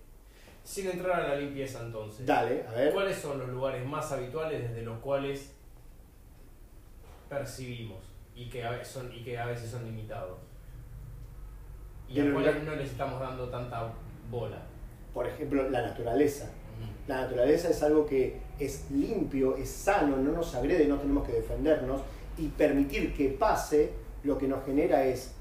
Sin 0.64 0.90
entrar 0.90 1.22
a 1.22 1.28
la 1.28 1.36
limpieza 1.36 1.84
entonces. 1.84 2.26
Dale, 2.26 2.66
a 2.68 2.72
ver. 2.72 2.92
¿Cuáles 2.92 3.18
son 3.18 3.38
los 3.38 3.50
lugares 3.50 3.86
más 3.86 4.12
habituales 4.12 4.68
desde 4.68 4.82
los 4.82 4.98
cuales 4.98 5.52
percibimos 7.30 8.04
y 8.34 8.50
que 8.50 8.64
a 8.66 8.72
veces 8.72 8.88
son, 8.88 9.14
y 9.14 9.24
que 9.24 9.38
a 9.38 9.46
veces 9.46 9.70
son 9.70 9.86
limitados? 9.86 10.47
Y 12.10 12.20
a 12.20 12.34
cuáles 12.34 12.64
no 12.64 12.76
les 12.76 12.92
estamos 12.92 13.20
dando 13.20 13.50
tanta 13.50 13.92
bola. 14.30 14.62
Por 15.14 15.28
ejemplo, 15.28 15.70
la 15.70 15.82
naturaleza. 15.82 16.50
La 17.08 17.22
naturaleza 17.22 17.70
es 17.70 17.82
algo 17.84 18.06
que 18.06 18.40
es 18.60 18.92
limpio, 18.92 19.56
es 19.56 19.70
sano, 19.70 20.18
no 20.18 20.32
nos 20.34 20.54
agrede, 20.56 20.88
no 20.88 20.98
tenemos 20.98 21.26
que 21.26 21.34
defendernos 21.34 22.02
y 22.38 22.50
permitir 22.50 23.16
que 23.16 23.30
pase 23.30 23.94
lo 24.24 24.38
que 24.38 24.48
nos 24.48 24.66
genera 24.66 25.06
es 25.06 25.34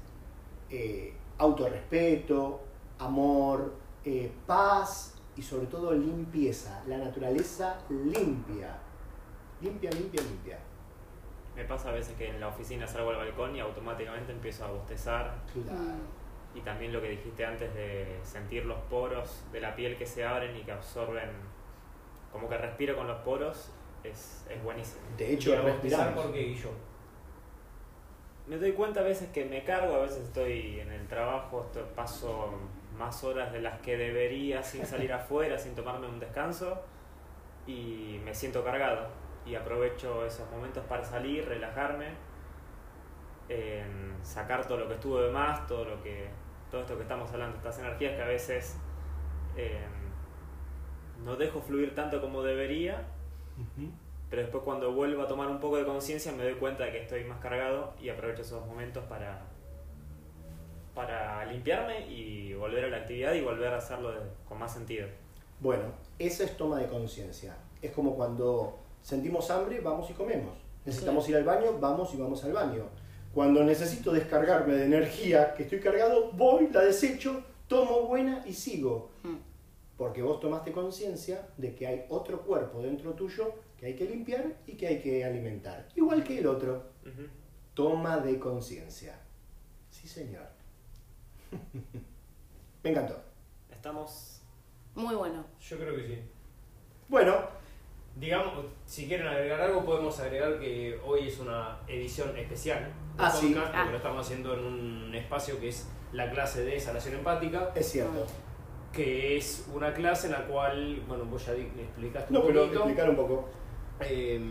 eh, 0.69 1.13
autorrespeto, 1.37 2.61
amor, 2.99 3.73
eh, 4.05 4.31
paz 4.45 5.13
y 5.35 5.41
sobre 5.41 5.67
todo 5.67 5.93
limpieza. 5.93 6.81
La 6.87 6.97
naturaleza 6.97 7.77
limpia. 7.89 8.77
Limpia, 9.61 9.91
limpia, 9.91 10.21
limpia. 10.21 10.59
Me 11.55 11.65
pasa 11.65 11.89
a 11.89 11.91
veces 11.91 12.15
que 12.15 12.29
en 12.29 12.39
la 12.39 12.47
oficina 12.47 12.87
salgo 12.87 13.09
al 13.09 13.17
balcón 13.17 13.55
y 13.55 13.59
automáticamente 13.59 14.31
empiezo 14.31 14.65
a 14.65 14.71
bostezar. 14.71 15.35
Claro. 15.53 16.16
Y 16.57 16.61
también 16.61 16.91
lo 16.91 17.01
que 17.01 17.09
dijiste 17.09 17.45
antes 17.45 17.73
de 17.75 18.19
sentir 18.23 18.65
los 18.65 18.79
poros 18.89 19.45
de 19.51 19.61
la 19.61 19.75
piel 19.75 19.95
que 19.95 20.07
se 20.07 20.25
abren 20.25 20.55
y 20.57 20.61
que 20.61 20.71
absorben, 20.71 21.29
como 22.31 22.49
que 22.49 22.57
respiro 22.57 22.95
con 22.95 23.07
los 23.07 23.19
poros, 23.19 23.71
es, 24.03 24.47
es 24.49 24.63
buenísimo. 24.63 25.01
De 25.17 25.33
hecho, 25.33 25.61
respiramos. 25.61 26.23
por 26.23 26.33
qué, 26.33 26.43
Guillo? 26.43 26.71
me 28.47 28.57
doy 28.57 28.71
cuenta 28.71 29.01
a 29.01 29.03
veces 29.03 29.29
que 29.29 29.45
me 29.45 29.63
cargo, 29.63 29.95
a 29.95 29.99
veces 29.99 30.23
estoy 30.23 30.79
en 30.79 30.91
el 30.91 31.05
trabajo, 31.07 31.69
paso 31.95 32.53
más 32.97 33.23
horas 33.23 33.51
de 33.51 33.61
las 33.61 33.79
que 33.81 33.97
debería 33.97 34.63
sin 34.63 34.85
salir 34.85 35.11
afuera, 35.13 35.57
sin 35.57 35.75
tomarme 35.75 36.07
un 36.07 36.19
descanso 36.19 36.81
y 37.67 38.19
me 38.23 38.33
siento 38.33 38.63
cargado 38.63 39.09
y 39.45 39.55
aprovecho 39.55 40.25
esos 40.25 40.49
momentos 40.49 40.83
para 40.85 41.03
salir, 41.03 41.45
relajarme, 41.45 42.07
en 43.49 44.17
sacar 44.23 44.65
todo 44.65 44.77
lo 44.77 44.87
que 44.87 44.95
estuvo 44.95 45.21
de 45.21 45.31
más, 45.31 45.67
todo 45.67 45.85
lo 45.85 46.01
que 46.01 46.29
todo 46.77 46.81
esto 46.85 46.95
que 46.97 47.03
estamos 47.03 47.31
hablando, 47.31 47.57
estas 47.57 47.79
energías 47.79 48.15
que 48.15 48.21
a 48.21 48.27
veces 48.27 48.77
eh, 49.55 49.79
no 51.23 51.35
dejo 51.35 51.59
fluir 51.61 51.95
tanto 51.95 52.21
como 52.21 52.43
debería 52.43 53.07
pero 54.29 54.43
después 54.43 54.63
cuando 54.63 54.91
vuelvo 54.93 55.23
a 55.23 55.27
tomar 55.27 55.47
un 55.47 55.59
poco 55.59 55.77
de 55.77 55.85
conciencia 55.85 56.31
me 56.31 56.43
doy 56.43 56.53
cuenta 56.55 56.83
de 56.83 56.91
que 56.91 57.01
estoy 57.01 57.23
más 57.23 57.39
cargado 57.39 57.93
y 57.99 58.09
aprovecho 58.09 58.41
esos 58.43 58.65
momentos 58.67 59.03
para, 59.05 59.41
para 60.93 61.45
limpiarme 61.45 62.07
y 62.07 62.53
volver 62.53 62.85
a 62.85 62.89
la 62.89 62.97
actividad 62.97 63.33
y 63.33 63.41
volver 63.41 63.73
a 63.73 63.77
hacerlo 63.77 64.11
de- 64.11 64.19
con 64.47 64.59
más 64.59 64.73
sentido. 64.73 65.07
Bueno, 65.59 65.85
eso 66.19 66.43
es 66.43 66.55
toma 66.57 66.77
de 66.79 66.87
conciencia. 66.87 67.55
Es 67.81 67.91
como 67.91 68.15
cuando 68.15 68.77
sentimos 69.01 69.49
hambre, 69.49 69.79
vamos 69.79 70.09
y 70.09 70.13
comemos. 70.13 70.53
Necesitamos 70.85 71.27
ir 71.29 71.37
al 71.37 71.43
baño, 71.43 71.77
vamos 71.79 72.13
y 72.13 72.17
vamos 72.17 72.43
al 72.43 72.53
baño. 72.53 72.83
Cuando 73.37 73.63
necesito 73.63 74.11
descargarme 74.11 74.73
de 74.73 74.85
energía, 74.85 75.53
que 75.53 75.61
estoy 75.61 75.79
cargado, 75.79 76.31
voy, 76.31 76.69
la 76.69 76.81
desecho, 76.81 77.43
tomo 77.67 78.07
buena 78.07 78.43
y 78.47 78.53
sigo. 78.53 79.11
Mm. 79.21 79.35
Porque 79.95 80.23
vos 80.23 80.39
tomaste 80.39 80.71
conciencia 80.71 81.47
de 81.55 81.75
que 81.75 81.85
hay 81.85 82.05
otro 82.09 82.41
cuerpo 82.41 82.81
dentro 82.81 83.13
tuyo 83.13 83.53
que 83.77 83.85
hay 83.85 83.95
que 83.95 84.05
limpiar 84.05 84.55
y 84.65 84.71
que 84.71 84.87
hay 84.87 85.01
que 85.01 85.23
alimentar. 85.23 85.87
Igual 85.95 86.23
que 86.23 86.39
el 86.39 86.47
otro. 86.47 86.81
Toma 87.75 88.17
de 88.17 88.39
conciencia. 88.39 89.19
Sí, 89.91 90.07
señor. 90.07 90.47
Me 92.83 92.89
encantó. 92.89 93.21
Estamos... 93.69 94.41
Muy 94.95 95.13
bueno. 95.13 95.45
Yo 95.61 95.77
creo 95.77 95.95
que 95.95 96.07
sí. 96.07 96.21
Bueno, 97.07 97.35
Digamos, 98.19 98.65
si 98.85 99.07
quieren 99.07 99.27
agregar 99.27 99.61
algo, 99.61 99.85
podemos 99.85 100.19
agregar 100.19 100.59
que 100.59 100.99
hoy 101.05 101.27
es 101.27 101.39
una 101.39 101.77
edición 101.87 102.35
especial 102.35 102.79
de 102.85 103.23
Ah, 103.23 103.29
sí. 103.29 103.47
podcast, 103.49 103.67
porque 103.67 103.87
Ah. 103.87 103.91
lo 103.91 103.97
estamos 103.97 104.25
haciendo 104.25 104.53
en 104.55 104.59
un 104.65 105.15
espacio 105.15 105.59
que 105.59 105.69
es 105.69 105.87
la 106.13 106.29
clase 106.31 106.63
de 106.63 106.79
sanación 106.79 107.15
empática, 107.15 107.71
es 107.75 107.91
cierto. 107.91 108.25
que 108.93 109.37
es 109.37 109.67
una 109.71 109.93
clase 109.93 110.25
en 110.27 110.33
la 110.33 110.45
cual, 110.47 111.03
bueno, 111.07 111.25
vos 111.25 111.45
ya 111.45 111.51
explicaste 111.53 112.33
No, 112.33 112.39
un 112.39 112.47
pero 112.47 112.61
poquito. 112.63 112.79
explicar 112.79 113.09
un 113.11 113.15
poco. 113.15 113.49
Eh, 113.99 114.41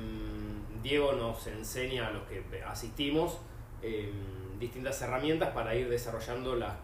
Diego 0.83 1.13
nos 1.15 1.45
enseña 1.49 2.07
a 2.07 2.11
los 2.13 2.23
que 2.29 2.45
asistimos 2.65 3.39
eh, 3.83 4.13
distintas 4.61 5.01
herramientas 5.03 5.51
para 5.53 5.75
ir 5.75 5.89
desarrollando 5.89 6.55
las, 6.55 6.75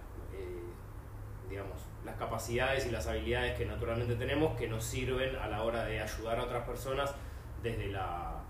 digamos, 1.52 1.82
las 2.04 2.16
capacidades 2.16 2.86
y 2.86 2.90
las 2.90 3.06
habilidades 3.06 3.58
que 3.58 3.66
naturalmente 3.66 4.14
tenemos 4.16 4.56
que 4.58 4.66
nos 4.68 4.82
sirven 4.82 5.36
a 5.36 5.48
la 5.48 5.62
hora 5.62 5.84
de 5.84 6.00
ayudar 6.00 6.38
a 6.38 6.44
otras 6.44 6.66
personas 6.66 7.14
desde 7.62 7.88
la, 7.88 8.40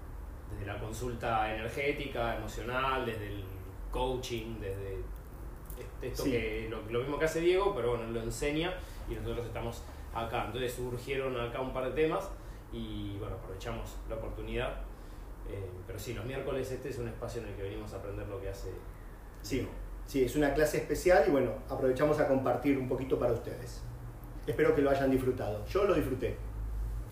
desde 0.52 0.66
la 0.66 0.78
consulta 0.78 1.52
energética, 1.52 2.36
emocional, 2.36 3.04
desde 3.04 3.26
el 3.26 3.44
coaching, 3.90 4.60
desde 4.60 4.98
esto 6.00 6.22
Sí. 6.22 6.30
que 6.30 6.68
lo, 6.70 6.80
lo 6.90 7.00
mismo 7.00 7.18
que 7.18 7.24
hace 7.24 7.40
Diego, 7.40 7.74
pero 7.74 7.90
bueno, 7.90 8.04
lo 8.10 8.22
enseña 8.22 8.72
y 9.10 9.14
nosotros 9.14 9.46
estamos 9.46 9.82
acá. 10.14 10.44
Entonces 10.46 10.72
surgieron 10.72 11.38
acá 11.40 11.60
un 11.60 11.72
par 11.72 11.84
de 11.86 11.90
temas 11.90 12.30
y 12.72 13.16
bueno, 13.18 13.34
aprovechamos 13.34 13.96
la 14.08 14.14
oportunidad. 14.14 14.76
Eh, 15.50 15.68
pero 15.88 15.98
sí, 15.98 16.14
los 16.14 16.24
miércoles 16.24 16.70
este 16.70 16.88
es 16.90 16.98
un 16.98 17.08
espacio 17.08 17.42
en 17.42 17.48
el 17.48 17.54
que 17.56 17.62
venimos 17.64 17.92
a 17.94 17.96
aprender 17.96 18.28
lo 18.28 18.40
que 18.40 18.48
hace. 18.48 18.70
Sí, 19.42 19.66
sí, 20.06 20.24
es 20.24 20.36
una 20.36 20.54
clase 20.54 20.78
especial 20.78 21.24
y 21.26 21.30
bueno, 21.30 21.52
aprovechamos 21.68 22.18
a 22.20 22.28
compartir 22.28 22.78
un 22.78 22.88
poquito 22.88 23.18
para 23.18 23.32
ustedes. 23.32 23.82
Espero 24.46 24.74
que 24.74 24.82
lo 24.82 24.90
hayan 24.90 25.10
disfrutado. 25.10 25.64
Yo 25.66 25.84
lo 25.84 25.94
disfruté. 25.94 26.36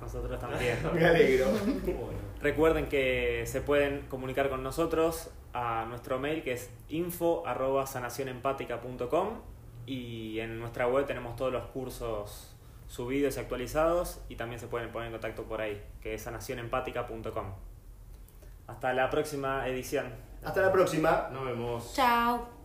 Nosotros 0.01 0.41
también. 0.41 0.79
Me 0.95 1.05
alegro. 1.05 1.47
Bueno, 1.51 2.31
Recuerden 2.43 2.89
que 2.89 3.45
se 3.47 3.61
pueden 3.61 4.07
comunicar 4.09 4.49
con 4.49 4.63
nosotros 4.63 5.31
a 5.53 5.85
nuestro 5.89 6.19
mail 6.19 6.43
que 6.43 6.53
es 6.53 6.71
info 6.89 7.47
arroba 7.47 7.87
sanacionempática.com 7.87 9.41
y 9.87 10.39
en 10.39 10.59
nuestra 10.59 10.87
web 10.87 11.07
tenemos 11.07 11.37
todos 11.37 11.53
los 11.53 11.67
cursos 11.67 12.57
subidos 12.87 13.37
y 13.37 13.41
actualizados 13.41 14.21
y 14.29 14.37
también 14.37 14.59
se 14.59 14.67
pueden 14.69 14.91
poner 14.91 15.07
en 15.09 15.13
contacto 15.13 15.45
por 15.45 15.61
ahí, 15.61 15.83
que 16.01 16.15
es 16.15 16.23
sanacionempática.com. 16.23 17.55
Hasta 18.67 18.93
la 18.93 19.11
próxima 19.11 19.67
edición. 19.69 20.07
Hasta 20.43 20.63
la 20.63 20.73
próxima. 20.73 21.29
nos 21.33 21.45
vemos. 21.45 21.95
Chao. 21.95 22.60